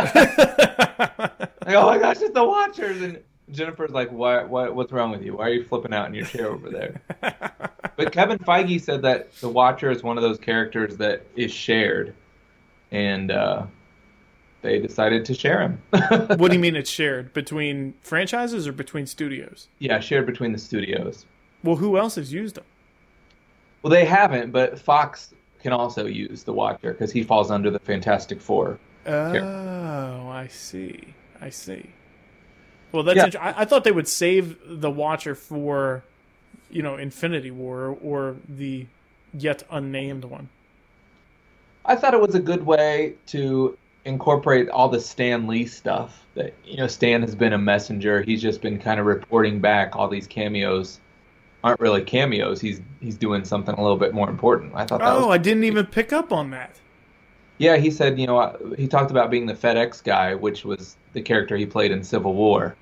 [1.17, 5.37] oh my gosh, it's the Watchers and Jennifer's like, what, what, what's wrong with you?
[5.37, 7.01] Why are you flipping out in your chair over there?
[7.95, 12.13] but Kevin Feige said that the Watcher is one of those characters that is shared,
[12.91, 13.65] and uh,
[14.61, 15.81] they decided to share him.
[15.89, 19.67] what do you mean it's shared between franchises or between studios?
[19.79, 21.25] Yeah, shared between the studios.
[21.63, 22.65] Well, who else has used them?
[23.81, 27.79] Well, they haven't, but Fox can also use the Watcher because he falls under the
[27.79, 28.79] Fantastic Four.
[29.05, 29.43] Oh, here.
[29.43, 31.13] I see.
[31.41, 31.89] I see.
[32.91, 33.33] Well, that's.
[33.33, 33.41] Yeah.
[33.41, 36.03] I, I, thought they would save the Watcher for,
[36.69, 38.87] you know, Infinity War or the
[39.33, 40.49] yet unnamed one.
[41.85, 43.77] I thought it was a good way to
[44.09, 46.25] incorporate all the Stan Lee stuff.
[46.35, 48.21] That you know, Stan has been a messenger.
[48.21, 50.99] He's just been kind of reporting back all these cameos
[51.63, 52.61] aren't really cameos.
[52.61, 54.73] He's he's doing something a little bit more important.
[54.75, 55.01] I thought.
[55.03, 56.79] oh, I didn't even pick up on that.
[57.57, 60.95] Yeah, he said, you know, uh, he talked about being the FedEx guy, which was
[61.11, 62.75] the character he played in Civil War.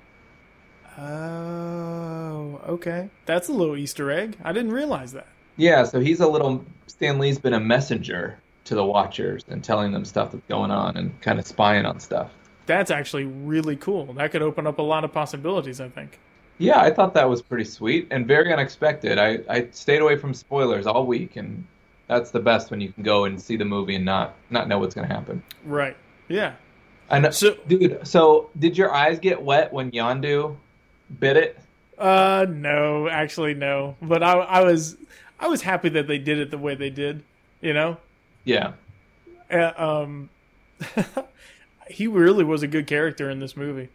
[0.96, 3.10] Oh, okay.
[3.26, 4.36] That's a little Easter egg.
[4.44, 5.26] I didn't realize that.
[5.56, 6.64] Yeah, so he's a little.
[6.86, 8.38] Stan Lee's been a messenger
[8.68, 11.98] to the Watchers and telling them stuff that's going on and kind of spying on
[12.00, 12.30] stuff.
[12.66, 14.12] That's actually really cool.
[14.12, 16.18] That could open up a lot of possibilities, I think.
[16.58, 19.18] Yeah, I thought that was pretty sweet and very unexpected.
[19.18, 21.64] I, I stayed away from spoilers all week, and
[22.08, 24.78] that's the best when you can go and see the movie and not not know
[24.78, 25.42] what's going to happen.
[25.64, 25.96] Right.
[26.28, 26.54] Yeah.
[27.10, 30.56] And so, dude, so did your eyes get wet when Yondu
[31.20, 31.58] bit it?
[31.96, 33.96] Uh, no, actually, no.
[34.02, 34.98] But I, I was,
[35.40, 37.22] I was happy that they did it the way they did.
[37.62, 37.96] You know.
[38.48, 38.72] Yeah.
[39.50, 40.30] Uh, um,
[41.88, 43.88] he really was a good character in this movie.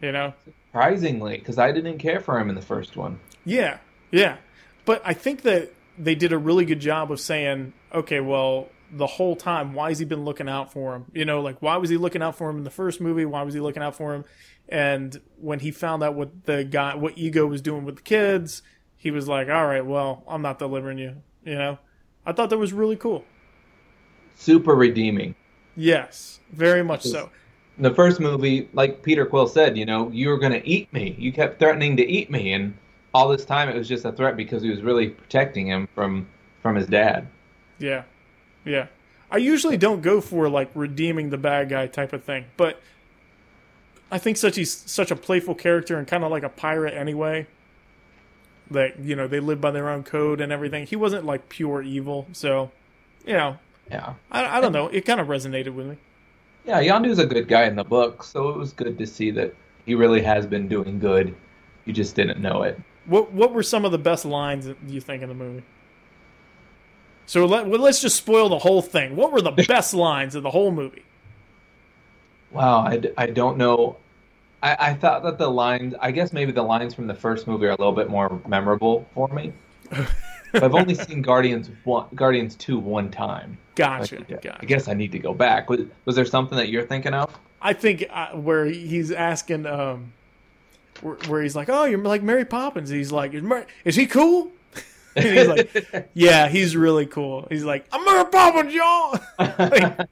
[0.00, 0.34] You know
[0.78, 3.18] surprisingly, because I didn't care for him in the first one.
[3.44, 3.78] Yeah,
[4.10, 4.36] yeah,
[4.84, 9.06] but I think that they did a really good job of saying, okay, well, the
[9.06, 11.06] whole time, why has he been looking out for him?
[11.12, 13.24] You know, like why was he looking out for him in the first movie?
[13.24, 14.24] Why was he looking out for him?
[14.68, 18.62] And when he found out what the guy, what Ego was doing with the kids,
[18.96, 21.16] he was like, all right, well, I'm not delivering you.
[21.44, 21.78] You know,
[22.24, 23.24] I thought that was really cool.
[24.38, 25.34] Super redeeming.
[25.76, 27.28] Yes, very much so
[27.76, 30.92] In the first movie, like Peter Quill said, you know, you were going to eat
[30.92, 31.16] me.
[31.18, 32.72] You kept threatening to eat me, and
[33.12, 36.28] all this time it was just a threat because he was really protecting him from
[36.62, 37.26] from his dad.
[37.80, 38.04] Yeah,
[38.64, 38.86] yeah.
[39.30, 42.80] I usually don't go for like redeeming the bad guy type of thing, but
[44.10, 47.48] I think such he's such a playful character and kind of like a pirate anyway.
[48.70, 50.86] That you know they live by their own code and everything.
[50.86, 52.70] He wasn't like pure evil, so
[53.26, 53.58] you know.
[53.90, 54.14] Yeah.
[54.30, 54.88] I, I don't know.
[54.88, 55.96] It kind of resonated with me.
[56.64, 59.54] Yeah, Yondu's a good guy in the book, so it was good to see that
[59.86, 61.34] he really has been doing good.
[61.86, 62.78] You just didn't know it.
[63.06, 65.62] What What were some of the best lines you think in the movie?
[67.24, 69.14] So let, well, let's just spoil the whole thing.
[69.14, 71.04] What were the best lines of the whole movie?
[72.50, 73.98] Wow, I, I don't know.
[74.62, 77.66] I, I thought that the lines, I guess maybe the lines from the first movie
[77.66, 79.52] are a little bit more memorable for me.
[80.54, 83.58] I've only seen Guardians one, Guardians two one time.
[83.74, 84.58] Gotcha, like, gotcha.
[84.60, 85.70] I guess I need to go back.
[85.70, 87.36] Was, was there something that you're thinking of?
[87.60, 90.12] I think uh, where he's asking, um,
[91.00, 94.06] where, where, he's like, "Oh, you're like Mary Poppins." He's like, "Is, Mary, is he
[94.06, 94.50] cool?"
[95.14, 100.08] he's like, "Yeah, he's really cool." He's like, "I'm Mary Poppins, y'all." like,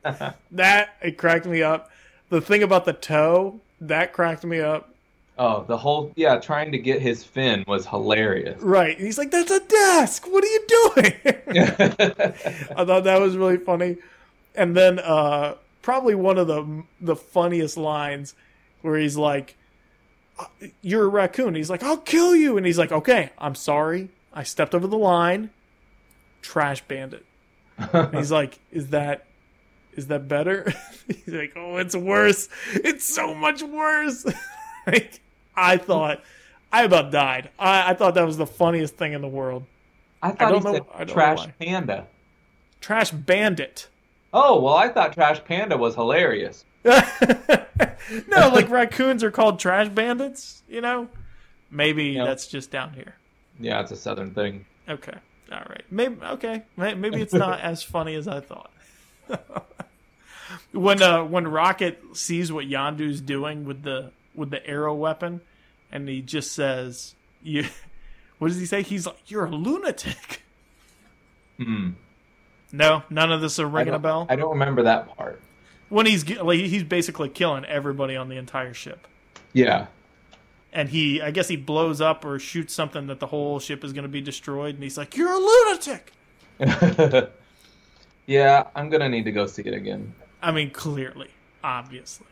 [0.53, 1.91] that it cracked me up.
[2.29, 4.91] The thing about the toe that cracked me up.
[5.39, 8.61] Oh, the whole yeah, trying to get his fin was hilarious.
[8.63, 8.99] Right.
[8.99, 10.27] He's like, "That's a desk.
[10.27, 11.13] What are you doing?"
[12.77, 13.99] I thought that was really funny.
[14.55, 18.35] And then uh probably one of the the funniest lines
[18.81, 19.57] where he's like,
[20.39, 20.47] uh,
[20.81, 24.09] "You're a raccoon." He's like, "I'll kill you." And he's like, "Okay, I'm sorry.
[24.33, 25.51] I stepped over the line.
[26.41, 27.27] Trash bandit."
[27.79, 29.27] and he's like, "Is that
[29.93, 30.73] is that better?"
[31.07, 32.49] he's like, "Oh, it's worse.
[32.73, 34.25] It's so much worse."
[34.87, 35.21] like
[35.57, 36.23] I thought
[36.73, 37.51] I about died.
[37.59, 39.65] I, I thought that was the funniest thing in the world.
[40.23, 42.07] I thought I he know, said Trash Panda.
[42.81, 43.89] Trash Bandit.
[44.33, 46.65] Oh well, I thought Trash Panda was hilarious.
[46.85, 50.63] no, like raccoons are called trash bandits.
[50.69, 51.09] You know,
[51.71, 53.15] maybe that's just down here.
[53.59, 54.67] Yeah, it's a southern thing.
[54.89, 55.15] Okay,
[55.51, 55.85] all right.
[55.91, 56.63] Maybe okay.
[56.77, 58.71] Maybe it's not as funny as I thought.
[60.73, 65.41] when uh, when Rocket sees what Yondu's doing with the with the arrow weapon,
[65.91, 67.67] and he just says, "You."
[68.39, 68.83] What does he say?
[68.83, 70.43] He's like, "You're a lunatic."
[71.57, 71.93] Hmm.
[72.71, 74.27] No, none of this are I ringing a bell.
[74.29, 75.41] I don't remember that part.
[75.89, 79.07] When he's like, he's basically killing everybody on the entire ship,
[79.55, 79.87] Yeah.
[80.71, 83.95] and he, I guess, he blows up or shoots something that the whole ship is
[83.95, 86.13] going to be destroyed, and he's like, "You're a lunatic."
[88.27, 90.13] yeah, I'm gonna need to go see it again.
[90.43, 91.31] I mean, clearly,
[91.65, 92.27] obviously.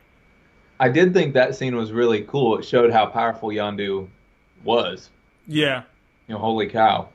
[0.81, 2.59] I did think that scene was really cool.
[2.59, 4.09] It showed how powerful Yondu
[4.65, 5.11] was.
[5.47, 5.83] Yeah,
[6.27, 7.11] You know, holy cow.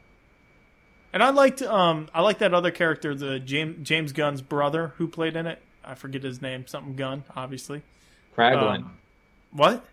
[1.13, 5.08] and I liked, um, I like that other character, the James James Gunn's brother who
[5.08, 5.62] played in it.
[5.84, 7.82] I forget his name, something Gunn, obviously.
[8.38, 8.78] Kraglin.
[8.84, 8.98] Um,
[9.52, 9.84] What?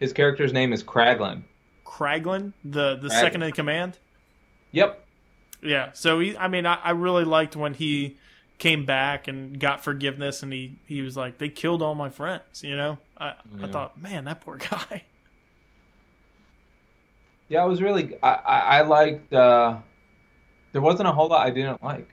[0.00, 1.42] His character's name is Kraglin.
[1.84, 3.20] Kraglin, the the Kraglin.
[3.20, 3.98] second in command.
[4.72, 5.04] Yep.
[5.62, 5.90] Yeah.
[5.92, 8.16] So he, I mean, I, I really liked when he
[8.58, 12.62] came back and got forgiveness, and he he was like, they killed all my friends.
[12.62, 15.04] You know, I I thought, man, that poor guy.
[17.48, 18.16] Yeah, I was really.
[18.22, 19.32] I, I, I liked.
[19.32, 19.78] Uh,
[20.72, 22.08] there wasn't a whole lot I didn't like.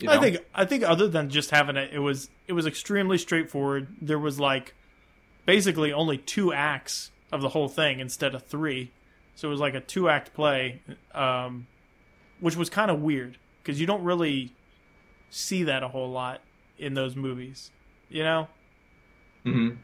[0.00, 3.18] You I think I think other than just having it, it was it was extremely
[3.18, 3.88] straightforward.
[4.00, 4.74] There was like
[5.46, 8.90] basically only two acts of the whole thing instead of three,
[9.34, 10.80] so it was like a two act play,
[11.12, 11.66] um,
[12.40, 14.52] which was kind of weird because you don't really
[15.30, 16.40] see that a whole lot
[16.78, 17.70] in those movies,
[18.08, 18.48] you know.
[19.44, 19.78] Mhm.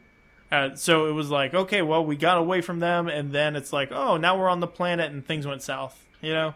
[0.51, 3.71] Uh, so it was like, okay, well, we got away from them, and then it's
[3.71, 6.55] like, oh, now we're on the planet, and things went south, you know.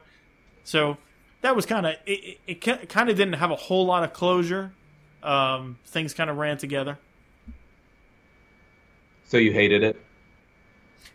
[0.63, 0.97] So
[1.41, 2.39] that was kind of it.
[2.47, 4.73] It, it kind of didn't have a whole lot of closure.
[5.23, 6.97] Um, things kind of ran together.
[9.25, 9.99] So you hated it?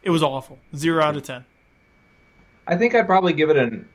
[0.03, 0.59] It was awful.
[0.75, 1.45] Zero out of ten.
[2.67, 3.89] I think I'd probably give it an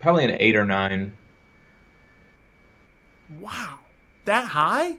[0.00, 1.12] probably an eight or nine.
[3.38, 3.78] Wow,
[4.24, 4.96] that high?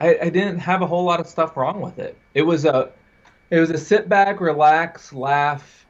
[0.00, 2.18] I, I didn't have a whole lot of stuff wrong with it.
[2.34, 2.90] It was a
[3.50, 5.86] it was a sit back, relax, laugh.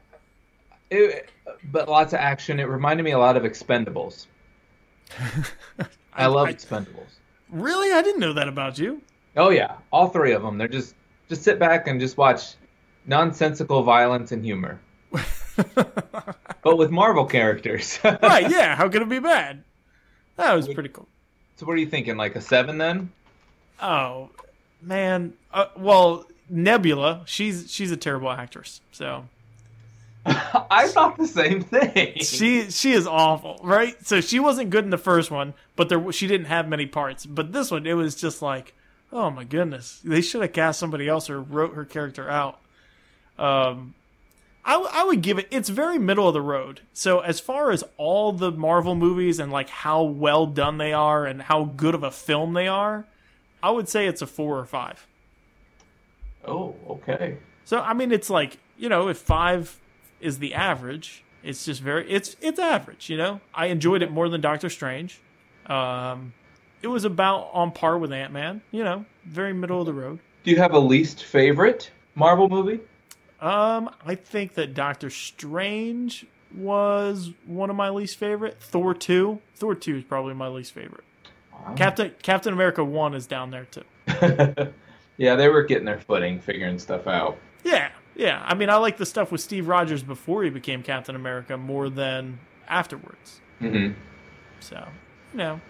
[0.91, 1.29] It,
[1.71, 2.59] but lots of action.
[2.59, 4.27] It reminded me a lot of Expendables.
[6.13, 7.17] I love Expendables.
[7.49, 9.01] Really, I didn't know that about you.
[9.35, 10.57] Oh yeah, all three of them.
[10.57, 10.95] They're just
[11.27, 12.55] just sit back and just watch
[13.05, 14.79] nonsensical violence and humor,
[15.75, 17.99] but with Marvel characters.
[18.03, 18.49] right?
[18.49, 18.75] Yeah.
[18.75, 19.63] How could it be bad?
[20.37, 21.07] That was pretty cool.
[21.57, 22.17] So what are you thinking?
[22.17, 23.11] Like a seven then?
[23.81, 24.29] Oh
[24.81, 25.33] man.
[25.53, 28.81] Uh, well, Nebula, she's she's a terrible actress.
[28.91, 29.25] So
[30.25, 32.17] I thought the same thing.
[32.19, 33.95] she she is awful, right?
[34.05, 37.25] So she wasn't good in the first one, but there she didn't have many parts.
[37.25, 38.73] But this one, it was just like,
[39.13, 42.59] oh my goodness, they should have cast somebody else or wrote her character out.
[43.37, 43.93] Um,
[44.67, 45.47] I w- I would give it.
[45.51, 46.81] It's very middle of the road.
[46.91, 51.25] So as far as all the Marvel movies and like how well done they are
[51.25, 53.05] and how good of a film they are,
[53.61, 55.05] I would say it's a four or five.
[56.47, 57.37] Oh, okay.
[57.63, 59.79] So I mean, it's like you know, if five
[60.19, 63.09] is the average, it's just very it's it's average.
[63.09, 65.21] You know, I enjoyed it more than Doctor Strange.
[65.67, 66.33] Um,
[66.81, 68.61] it was about on par with Ant Man.
[68.71, 70.19] You know, very middle of the road.
[70.43, 72.79] Do you have a least favorite Marvel movie?
[73.45, 78.57] Um, I think that Doctor Strange was one of my least favorite.
[78.59, 81.03] Thor two, Thor two is probably my least favorite.
[81.75, 83.83] Captain Captain America one is down there too.
[85.17, 87.37] yeah, they were getting their footing, figuring stuff out.
[87.63, 88.43] Yeah, yeah.
[88.45, 91.89] I mean, I like the stuff with Steve Rogers before he became Captain America more
[91.89, 93.41] than afterwards.
[93.59, 93.89] hmm
[94.59, 94.87] So,
[95.33, 95.61] you know,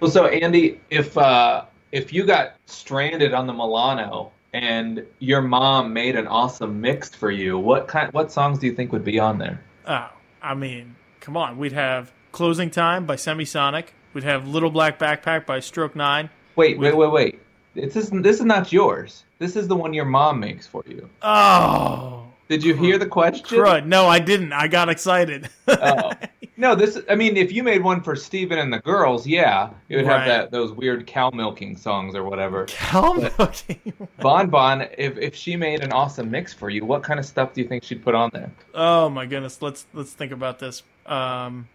[0.00, 5.92] Well, so Andy, if uh, if you got stranded on the Milano and your mom
[5.92, 9.18] made an awesome mix for you, what kind, what songs do you think would be
[9.18, 9.60] on there?
[9.86, 10.08] oh,
[10.40, 11.58] I mean, come on.
[11.58, 13.88] We'd have Closing Time by Semisonic.
[14.14, 16.30] We'd have Little Black Backpack by Stroke Nine.
[16.54, 17.40] Wait, wait, wait, wait.
[17.74, 19.24] This is this is not yours.
[19.40, 21.10] This is the one your mom makes for you.
[21.22, 23.58] Oh, Did you hear the question?
[23.58, 23.86] crud.
[23.86, 24.52] No, I didn't.
[24.52, 25.48] I got excited.
[25.68, 26.12] Oh.
[26.56, 27.00] No, this.
[27.10, 30.18] I mean, if you made one for Steven and the girls, yeah, it would Right.
[30.20, 32.66] have that those weird cow milking songs or whatever.
[32.66, 33.92] Cow milking.
[34.20, 37.54] Bon Bon, if if she made an awesome mix for you, what kind of stuff
[37.54, 38.52] do you think she'd put on there?
[38.72, 39.60] oh my goodness.
[39.62, 40.84] Let's let's think about this.
[41.06, 41.66] Um,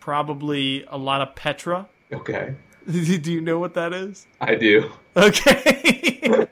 [0.00, 1.86] probably a lot of Petra.
[2.12, 2.56] Okay,
[2.90, 4.26] Do you know what that is?
[4.40, 4.90] I do.
[5.16, 6.48] Okay.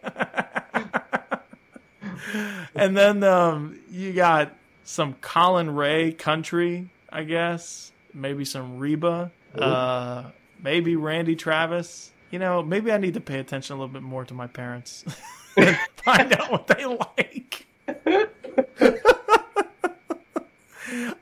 [2.79, 4.55] And then um, you got
[4.85, 7.93] some Collin Raye country, I guess.
[8.15, 9.31] Maybe some Reba.
[9.55, 10.25] Uh,
[10.63, 12.13] maybe Randy Travis.
[12.31, 15.05] You know, maybe I need to pay attention a little bit more to my parents
[15.57, 17.67] and find out what they like.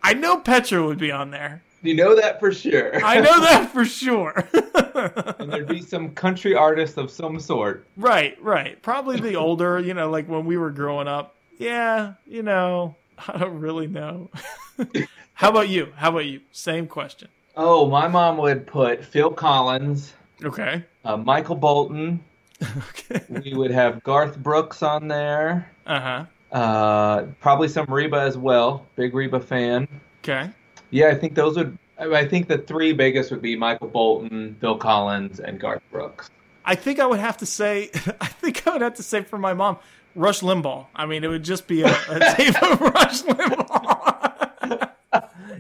[0.03, 1.63] I know Petra would be on there.
[1.83, 3.05] You know that for sure.
[3.05, 4.49] I know that for sure.
[5.39, 7.87] and there'd be some country artist of some sort.
[7.97, 8.81] Right, right.
[8.83, 12.97] Probably the older, you know, like when we were growing up, yeah, you know,
[13.29, 14.31] I don't really know.
[15.35, 15.93] How about you?
[15.97, 16.41] How about you?
[16.53, 17.29] Same question.
[17.57, 20.13] Oh, my mom would put Phil Collins,
[20.45, 20.85] Okay.
[21.05, 22.21] uh, Michael Bolton.
[22.63, 23.21] Okay.
[23.29, 25.71] We would have Garth Brooks on there.
[25.87, 26.57] Uh huh.
[26.57, 28.87] Uh, probably some Reba as well.
[28.97, 29.87] Big Reba fan.
[30.25, 30.49] Okay.
[30.91, 31.77] Yeah, I think those would.
[31.99, 36.31] I I think the three biggest would be Michael Bolton, Phil Collins, and Garth Brooks.
[36.65, 37.91] I think I would have to say.
[38.23, 39.77] I think I would have to say for my mom,
[40.17, 40.87] Rush Limbaugh.
[40.95, 44.91] I mean, it would just be a, a tape of Rush Limbaugh.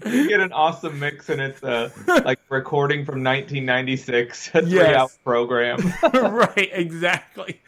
[0.06, 1.92] You get an awesome mix, and it's a
[2.24, 4.70] like recording from 1996, a Yes.
[4.70, 5.92] three-hour program.
[6.14, 6.70] right.
[6.72, 7.60] Exactly.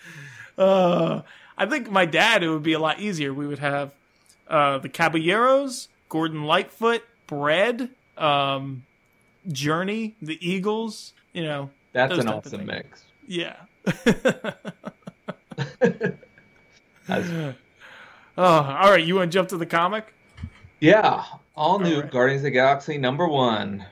[0.56, 1.22] Uh,
[1.56, 2.42] I think my dad.
[2.42, 3.34] It would be a lot easier.
[3.34, 3.92] We would have
[4.48, 8.84] uh, the Caballeros, Gordon Lightfoot, Bread, um,
[9.48, 11.12] Journey, the Eagles.
[11.32, 11.70] You know.
[11.92, 13.04] That's an awesome mix.
[13.26, 13.56] Yeah.
[17.10, 17.54] Oh,
[18.36, 19.04] all right.
[19.04, 20.14] You want to jump to the comic?
[20.80, 21.24] yeah,
[21.56, 22.10] all new right.
[22.10, 23.84] Guardians of the Galaxy number one.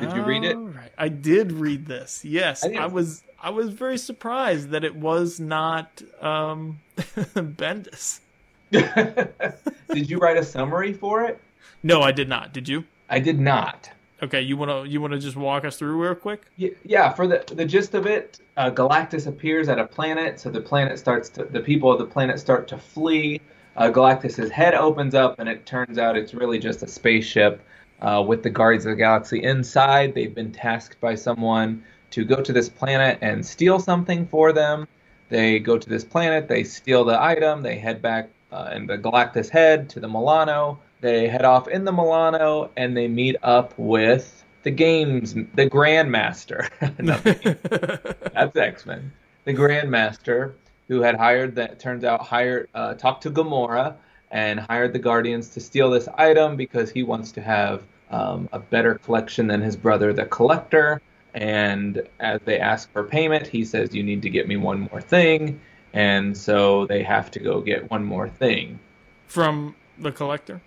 [0.00, 0.56] Did you read it?
[0.56, 0.90] All right.
[0.98, 2.24] I did read this.
[2.24, 3.22] Yes, I I, was.
[3.40, 8.20] I was very surprised that it was not um, Bendis.
[8.70, 11.40] did you write a summary for it?
[11.82, 12.52] No, I did not.
[12.52, 12.84] Did you?
[13.08, 13.90] I did not.
[14.24, 16.46] Okay, you want to you want to just walk us through real quick?
[16.56, 20.62] Yeah, for the the gist of it, uh, Galactus appears at a planet, so the
[20.62, 23.42] planet starts to the people of the planet start to flee.
[23.76, 27.60] Uh, Galactus's head opens up, and it turns out it's really just a spaceship
[28.00, 30.14] uh, with the Guardians of the Galaxy inside.
[30.14, 34.88] They've been tasked by someone to go to this planet and steal something for them.
[35.28, 38.96] They go to this planet, they steal the item, they head back uh, in the
[38.96, 40.78] Galactus head to the Milano.
[41.04, 46.70] They head off in the Milano, and they meet up with the games, the Grandmaster.
[46.98, 49.12] Not the Game- That's X Men.
[49.44, 50.54] The Grandmaster,
[50.88, 53.96] who had hired that turns out hired uh, talked to Gamora
[54.30, 58.58] and hired the Guardians to steal this item because he wants to have um, a
[58.58, 61.02] better collection than his brother, the Collector.
[61.34, 65.02] And as they ask for payment, he says, "You need to get me one more
[65.02, 65.60] thing."
[65.92, 68.78] And so they have to go get one more thing.
[69.26, 70.62] From the collector.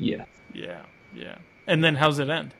[0.00, 0.82] Yes, Yeah,
[1.14, 1.36] yeah.
[1.66, 2.54] And then how's it end?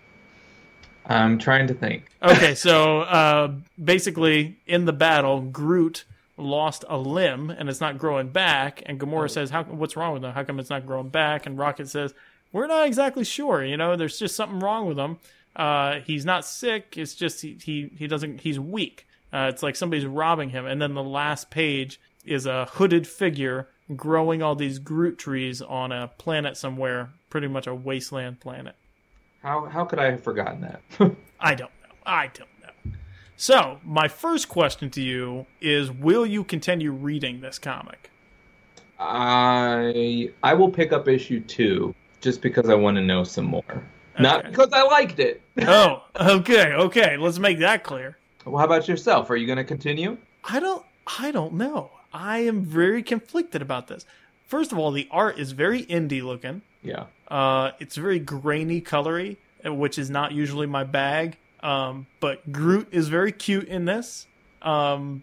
[1.06, 2.04] I'm trying to think.
[2.22, 3.50] Okay, so uh,
[3.82, 6.04] basically, in the battle, Groot
[6.36, 8.82] lost a limb and it's not growing back.
[8.84, 9.64] And Gamora says, "How?
[9.64, 10.32] What's wrong with him?
[10.32, 12.12] How come it's not growing back?" And Rocket says,
[12.52, 13.64] "We're not exactly sure.
[13.64, 15.18] You know, there's just something wrong with him.
[15.56, 16.98] Uh, he's not sick.
[16.98, 18.42] It's just he he, he doesn't.
[18.42, 19.06] He's weak.
[19.32, 23.68] Uh, it's like somebody's robbing him." And then the last page is a hooded figure
[23.96, 28.76] growing all these Groot trees on a planet somewhere, pretty much a wasteland planet.
[29.42, 30.82] How how could I have forgotten that?
[31.40, 31.94] I don't know.
[32.04, 32.92] I don't know.
[33.36, 38.10] So, my first question to you is Will you continue reading this comic?
[38.98, 43.82] I I will pick up issue two just because I want to know some more.
[44.18, 45.42] Not because I liked it.
[45.62, 47.16] Oh, okay, okay.
[47.18, 48.16] Let's make that clear.
[48.46, 49.28] Well, how about yourself?
[49.28, 50.16] Are you going to continue?
[50.44, 50.84] I don't
[51.18, 51.90] I don't know.
[52.12, 54.04] I am very conflicted about this.
[54.46, 56.62] First of all, the art is very indie looking.
[56.82, 57.06] Yeah.
[57.28, 61.36] Uh, it's very grainy, colory, uh, which is not usually my bag.
[61.62, 64.26] Um, but Groot is very cute in this.
[64.62, 65.22] Um,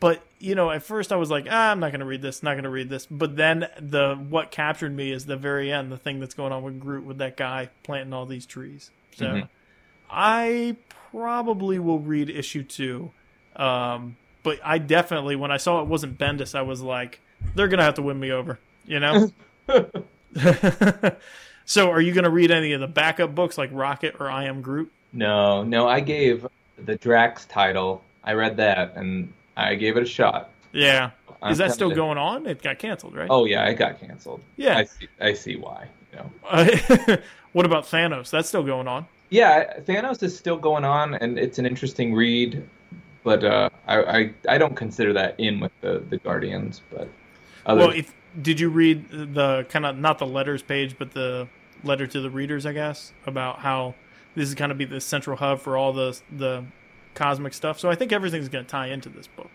[0.00, 2.42] but you know, at first I was like, ah, I'm not going to read this,
[2.42, 3.06] not going to read this.
[3.06, 6.62] But then the what captured me is the very end, the thing that's going on
[6.62, 8.90] with Groot with that guy planting all these trees.
[9.16, 9.48] So Mhm.
[10.10, 10.76] I
[11.10, 13.10] probably will read issue two.
[13.56, 17.20] Um, but I definitely, when I saw it wasn't Bendis, I was like,
[17.54, 19.30] they're gonna have to win me over, you know.
[21.64, 24.62] so, are you gonna read any of the backup books like Rocket or I Am
[24.62, 24.90] Groot?
[25.12, 25.88] No, no.
[25.88, 28.02] I gave the Drax title.
[28.24, 30.50] I read that and I gave it a shot.
[30.72, 31.10] Yeah,
[31.42, 32.00] I'm is that still tempted.
[32.00, 32.46] going on?
[32.46, 33.28] It got canceled, right?
[33.30, 34.42] Oh yeah, it got canceled.
[34.56, 34.78] Yeah.
[34.78, 35.08] I see.
[35.20, 35.88] I see why.
[36.12, 36.30] You know.
[36.48, 37.16] Uh,
[37.52, 38.30] what about Thanos?
[38.30, 39.06] That's still going on.
[39.30, 42.66] Yeah, Thanos is still going on, and it's an interesting read,
[43.24, 46.82] but uh, I, I I don't consider that in with the the Guardians.
[46.90, 47.08] But
[47.66, 51.48] other, Well, if did you read the kind of not the letters page, but the
[51.84, 53.94] letter to the readers, I guess, about how
[54.34, 56.64] this is kind of be the central hub for all the the
[57.14, 57.78] cosmic stuff.
[57.78, 59.50] So I think everything's going to tie into this book.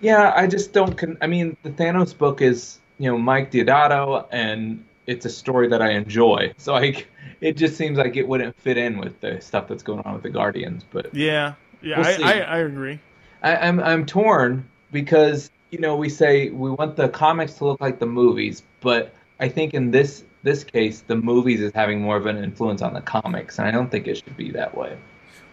[0.00, 0.96] Yeah, I just don't.
[0.96, 5.68] Con- I mean, the Thanos book is you know Mike Deodato, and it's a story
[5.68, 6.52] that I enjoy.
[6.58, 7.08] So like,
[7.40, 10.22] it just seems like it wouldn't fit in with the stuff that's going on with
[10.22, 10.84] the Guardians.
[10.90, 11.54] But Yeah,
[11.86, 12.32] yeah, We'll I.
[12.32, 12.98] I I agree.
[13.42, 17.80] I, I'm I'm torn because you know we say we want the comics to look
[17.80, 22.16] like the movies, but I think in this this case the movies is having more
[22.16, 24.96] of an influence on the comics, and I don't think it should be that way.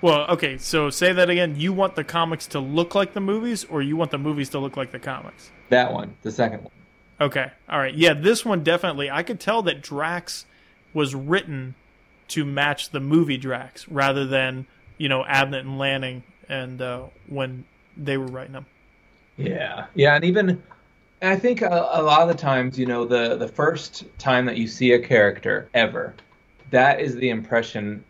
[0.02, 1.56] Well, okay, so say that again.
[1.58, 4.60] You want the comics to look like the movies, or you want the movies to
[4.60, 5.52] look like the comics?
[5.70, 6.74] That one, the second one.
[7.22, 7.52] Okay.
[7.70, 7.94] All right.
[7.94, 9.10] Yeah, this one definitely.
[9.10, 10.46] I could tell that Drax
[10.94, 11.76] was written
[12.30, 14.66] to match the movie Drax rather than
[15.04, 17.66] you know Abnett and Lanning and uh, when
[17.98, 18.66] they were writing them.
[19.36, 20.64] Yeah, yeah, and even
[21.22, 24.56] I think a, a lot of the times, you know, the the first time that
[24.56, 26.16] you see a character ever,
[26.72, 28.06] that is the impression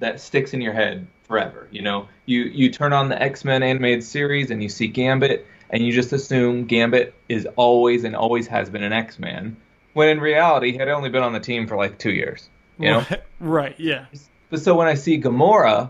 [0.00, 1.66] that sticks in your head forever.
[1.70, 5.46] You know, you you turn on the X Men animated series and you see Gambit,
[5.70, 9.56] and you just assume Gambit is always and always has been an X Man,
[9.94, 12.50] when in reality he had only been on the team for like two years.
[12.78, 13.06] You know,
[13.40, 13.74] right?
[13.80, 14.04] Yeah.
[14.50, 15.88] But so when I see Gamora,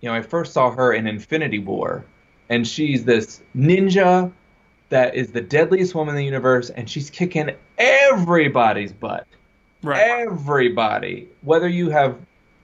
[0.00, 2.04] you know, I first saw her in Infinity War,
[2.48, 4.32] and she's this ninja
[4.88, 9.26] that is the deadliest woman in the universe, and she's kicking everybody's butt.
[9.82, 10.00] Right.
[10.00, 12.18] Everybody, whether you have,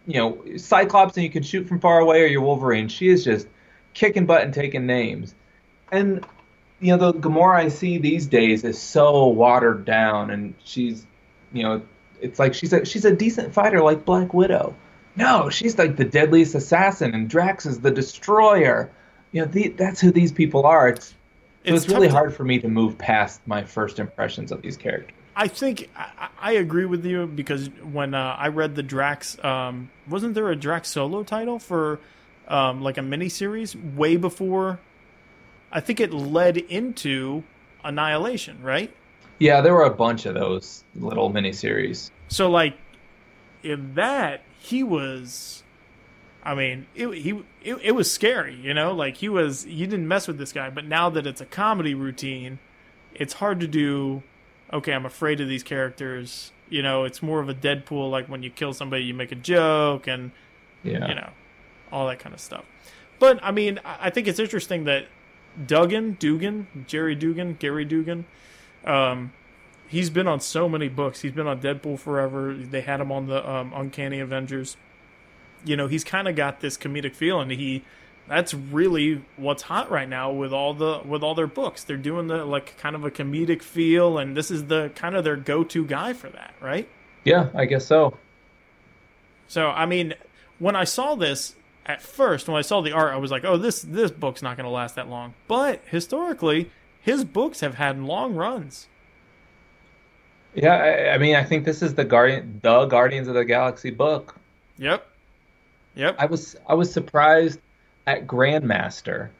[0.06, 3.24] you know, Cyclops and you can shoot from far away, or you're Wolverine, she is
[3.24, 3.48] just
[3.94, 5.34] kicking butt and taking names.
[5.90, 6.24] And
[6.80, 11.06] you know, the Gamora I see these days is so watered down, and she's,
[11.52, 11.82] you know,
[12.20, 14.74] it's like she's a she's a decent fighter like Black Widow.
[15.16, 18.90] No, she's like the deadliest assassin, and Drax is the destroyer.
[19.32, 20.88] You know, the, that's who these people are.
[20.88, 21.14] It's so
[21.74, 24.76] it's, It's really to- hard for me to move past my first impressions of these
[24.76, 25.12] characters.
[25.34, 29.90] I think I, I agree with you because when uh, I read the Drax, um,
[30.08, 31.98] wasn't there a Drax solo title for
[32.48, 34.78] um, like a miniseries way before?
[35.72, 37.42] I think it led into
[37.84, 38.94] Annihilation, right?
[39.38, 42.10] Yeah, there were a bunch of those little miniseries.
[42.28, 42.78] So like
[43.62, 45.62] in that he was
[46.42, 47.30] I mean, it he
[47.62, 48.92] it, it was scary, you know?
[48.92, 51.94] Like he was you didn't mess with this guy, but now that it's a comedy
[51.94, 52.58] routine,
[53.14, 54.22] it's hard to do
[54.72, 56.52] okay, I'm afraid of these characters.
[56.68, 59.36] You know, it's more of a Deadpool like when you kill somebody you make a
[59.36, 60.32] joke and
[60.82, 61.08] Yeah.
[61.08, 61.30] you know,
[61.92, 62.64] all that kind of stuff.
[63.18, 65.06] But I mean, I I think it's interesting that
[65.66, 68.26] Duggan, Dugan, Jerry Dugan, Gary Dugan,
[68.84, 69.32] um,
[69.88, 71.20] he's been on so many books.
[71.20, 72.54] He's been on Deadpool forever.
[72.54, 74.76] They had him on the um, Uncanny Avengers.
[75.64, 77.82] You know, he's kind of got this comedic feel, and he
[78.28, 81.84] that's really what's hot right now with all the with all their books.
[81.84, 85.24] They're doing the like kind of a comedic feel, and this is the kind of
[85.24, 86.88] their go to guy for that, right?
[87.24, 88.16] Yeah, I guess so.
[89.48, 90.14] So I mean,
[90.58, 93.56] when I saw this at first, when I saw the art, I was like, "Oh,
[93.56, 96.70] this this book's not going to last that long." But historically,
[97.00, 98.88] his books have had long runs.
[100.56, 103.90] Yeah, I, I mean, I think this is the Guardian, the Guardians of the Galaxy
[103.90, 104.36] book.
[104.78, 105.06] Yep.
[105.94, 106.16] Yep.
[106.18, 107.60] I was I was surprised
[108.06, 109.30] at Grandmaster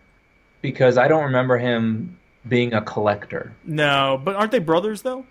[0.63, 3.55] because I don't remember him being a collector.
[3.65, 5.25] no, but aren't they brothers though?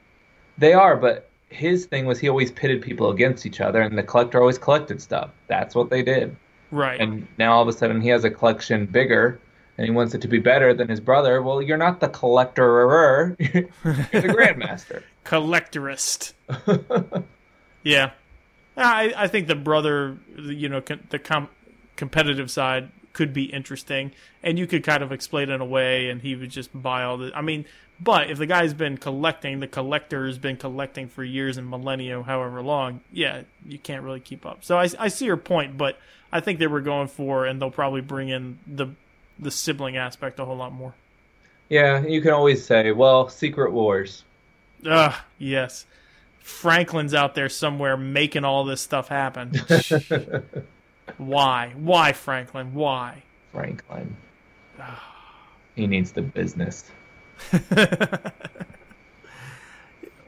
[0.58, 4.04] They are, but his thing was he always pitted people against each other, and the
[4.04, 5.30] collector always collected stuff.
[5.48, 6.36] That's what they did.
[6.72, 7.00] Right.
[7.00, 9.40] And now all of a sudden he has a collection bigger,
[9.78, 11.42] and he wants it to be better than his brother.
[11.42, 15.04] Well, you're not the collector, you're the Grandmaster.
[15.26, 16.34] Collectorist.
[17.84, 18.12] yeah.
[18.78, 21.50] I I think the brother, you know, con- the com-
[21.96, 24.12] competitive side could be interesting,
[24.44, 27.32] and you could kind of explain it away, and he would just buy all the.
[27.34, 27.66] I mean,
[28.00, 32.22] but if the guy's been collecting, the collector has been collecting for years and millennia,
[32.24, 34.64] however long, yeah, you can't really keep up.
[34.66, 35.98] So I, I see your point, but
[36.32, 38.88] I think they were going for, and they'll probably bring in the
[39.40, 40.94] the sibling aspect a whole lot more.
[41.70, 44.24] Yeah, you can always say, well, Secret Wars.
[44.86, 45.86] Ugh, yes.
[46.40, 49.52] Franklin's out there somewhere making all this stuff happen.
[51.18, 51.74] Why?
[51.76, 52.74] Why, Franklin?
[52.74, 53.24] Why?
[53.52, 54.16] Franklin.
[55.76, 56.92] He needs the business.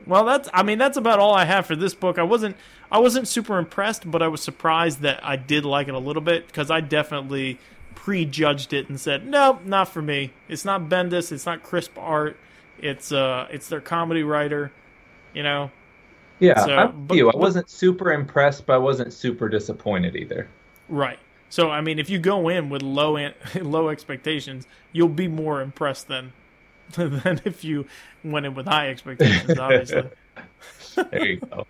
[0.07, 2.17] Well, that's I mean that's about all I have for this book.
[2.17, 2.55] I wasn't
[2.89, 6.21] I wasn't super impressed, but I was surprised that I did like it a little
[6.21, 7.59] bit because I definitely
[8.07, 10.31] prejudged it and said, "Nope, not for me.
[10.47, 12.37] It's not Bendis, it's not crisp art.
[12.79, 14.71] It's uh it's their comedy writer,
[15.33, 15.71] you know.
[16.39, 17.29] Yeah, So, I'm but- you.
[17.29, 20.47] I wasn't super impressed, but I wasn't super disappointed either.
[20.87, 21.19] Right.
[21.49, 25.61] So I mean, if you go in with low an- low expectations, you'll be more
[25.61, 26.31] impressed than
[26.93, 27.87] than if you
[28.23, 29.59] went in with high expectations.
[29.59, 30.03] Obviously.
[30.95, 31.67] There you go.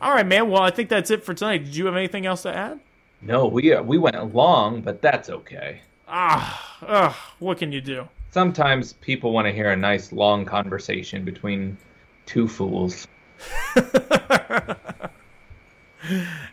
[0.00, 0.48] All right, man.
[0.48, 1.64] Well, I think that's it for tonight.
[1.66, 2.80] Did you have anything else to add?
[3.24, 5.80] No, we uh, we went long, but that's okay.
[6.06, 8.08] Ah, ugh, what can you do?
[8.30, 11.76] Sometimes people want to hear a nice long conversation between
[12.26, 13.06] two fools.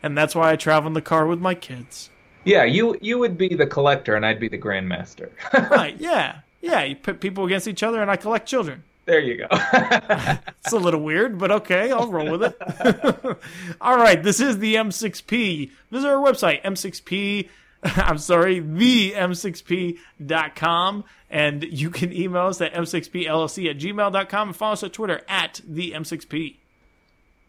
[0.03, 2.09] And that's why I travel in the car with my kids.
[2.45, 5.29] Yeah, you you would be the collector and I'd be the grandmaster.
[5.69, 5.95] Right?
[5.99, 6.83] Yeah, yeah.
[6.83, 8.83] You put people against each other, and I collect children.
[9.05, 9.47] There you go.
[10.63, 12.55] It's a little weird, but okay, I'll roll with it.
[13.81, 15.71] All right, this is the M6P.
[15.89, 17.49] Visit our website, M6P.
[17.83, 21.03] I'm sorry, the M6P.com.
[21.29, 25.61] And you can email us at M6PLLC at gmail.com and follow us on Twitter at
[25.67, 26.57] the M6P.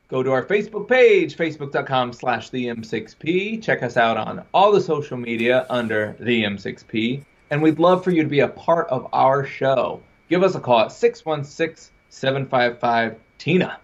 [0.08, 3.62] Go to our Facebook page, facebook.com slash the M6P.
[3.62, 7.24] Check us out on all the social media under the M6P.
[7.50, 10.02] And we'd love for you to be a part of our show.
[10.32, 13.78] Give us a call at 616 755 TINA.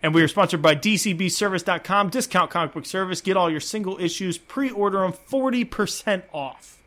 [0.00, 3.20] And we are sponsored by DCBService.com, discount comic book service.
[3.20, 6.80] Get all your single issues, pre order them 40% off.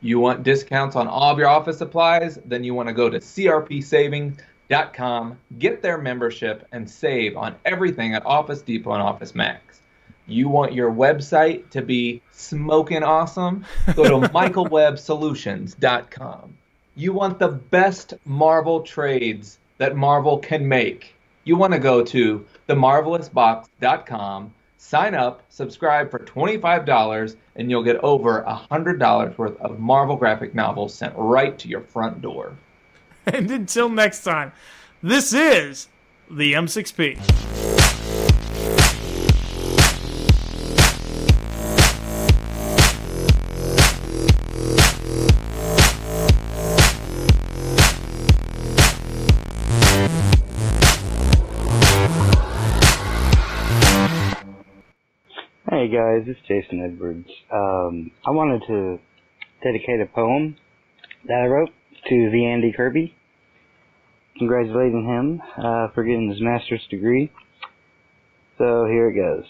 [0.00, 2.38] You want discounts on all of your office supplies?
[2.46, 8.24] Then you want to go to crpsaving.com, get their membership, and save on everything at
[8.24, 9.82] Office Depot and Office Max.
[10.26, 13.66] You want your website to be smoking awesome?
[13.94, 16.56] Go to michaelwebsolutions.com.
[16.98, 21.14] You want the best Marvel trades that Marvel can make?
[21.44, 28.42] You want to go to themarvelousbox.com, sign up, subscribe for $25, and you'll get over
[28.48, 32.56] $100 worth of Marvel graphic novels sent right to your front door.
[33.26, 34.52] And until next time,
[35.02, 35.88] this is
[36.30, 37.75] the M6P.
[55.96, 57.26] Guys, it's Jason Edwards.
[57.50, 58.98] Um, I wanted to
[59.64, 60.56] dedicate a poem
[61.26, 61.70] that I wrote
[62.10, 63.14] to the Andy Kirby,
[64.36, 67.32] congratulating him uh, for getting his master's degree.
[68.58, 69.46] So here it goes.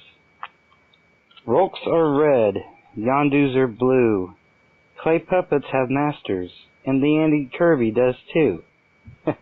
[1.47, 2.55] Rolks are red,
[2.97, 4.32] Yondus are blue.
[5.03, 6.53] Clay puppets have masters,
[6.84, 8.62] and the Andy Kirby does too.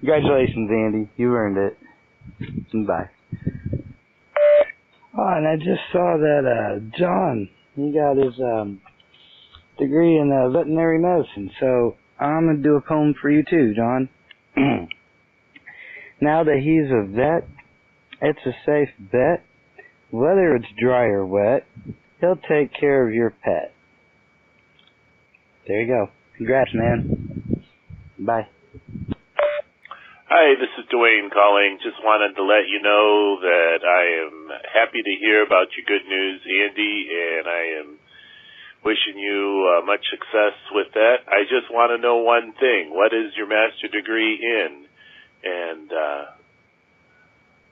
[0.00, 1.10] Congratulations, Andy.
[1.16, 2.86] You earned it.
[2.86, 3.08] Bye.
[5.18, 8.80] Oh, and I just saw that uh John, he got his um
[9.76, 11.50] degree in uh, veterinary medicine.
[11.58, 14.08] So I'm gonna do a poem for you too, John.
[16.20, 17.48] now that he's a vet,
[18.22, 19.44] it's a safe bet.
[20.10, 21.66] Whether it's dry or wet,
[22.20, 23.74] he'll take care of your pet.
[25.66, 26.10] There you go.
[26.36, 27.64] Congrats, man.
[28.18, 28.46] Bye.
[30.28, 31.80] Hi, this is Dwayne calling.
[31.80, 36.04] Just wanted to let you know that I am happy to hear about your good
[36.04, 37.88] news, Andy, and I am
[38.84, 41.24] wishing you uh, much success with that.
[41.32, 42.92] I just want to know one thing.
[42.92, 44.84] What is your master degree in?
[45.48, 46.24] And uh,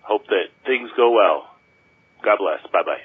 [0.00, 1.52] hope that things go well.
[2.24, 2.64] God bless.
[2.72, 3.04] Bye bye.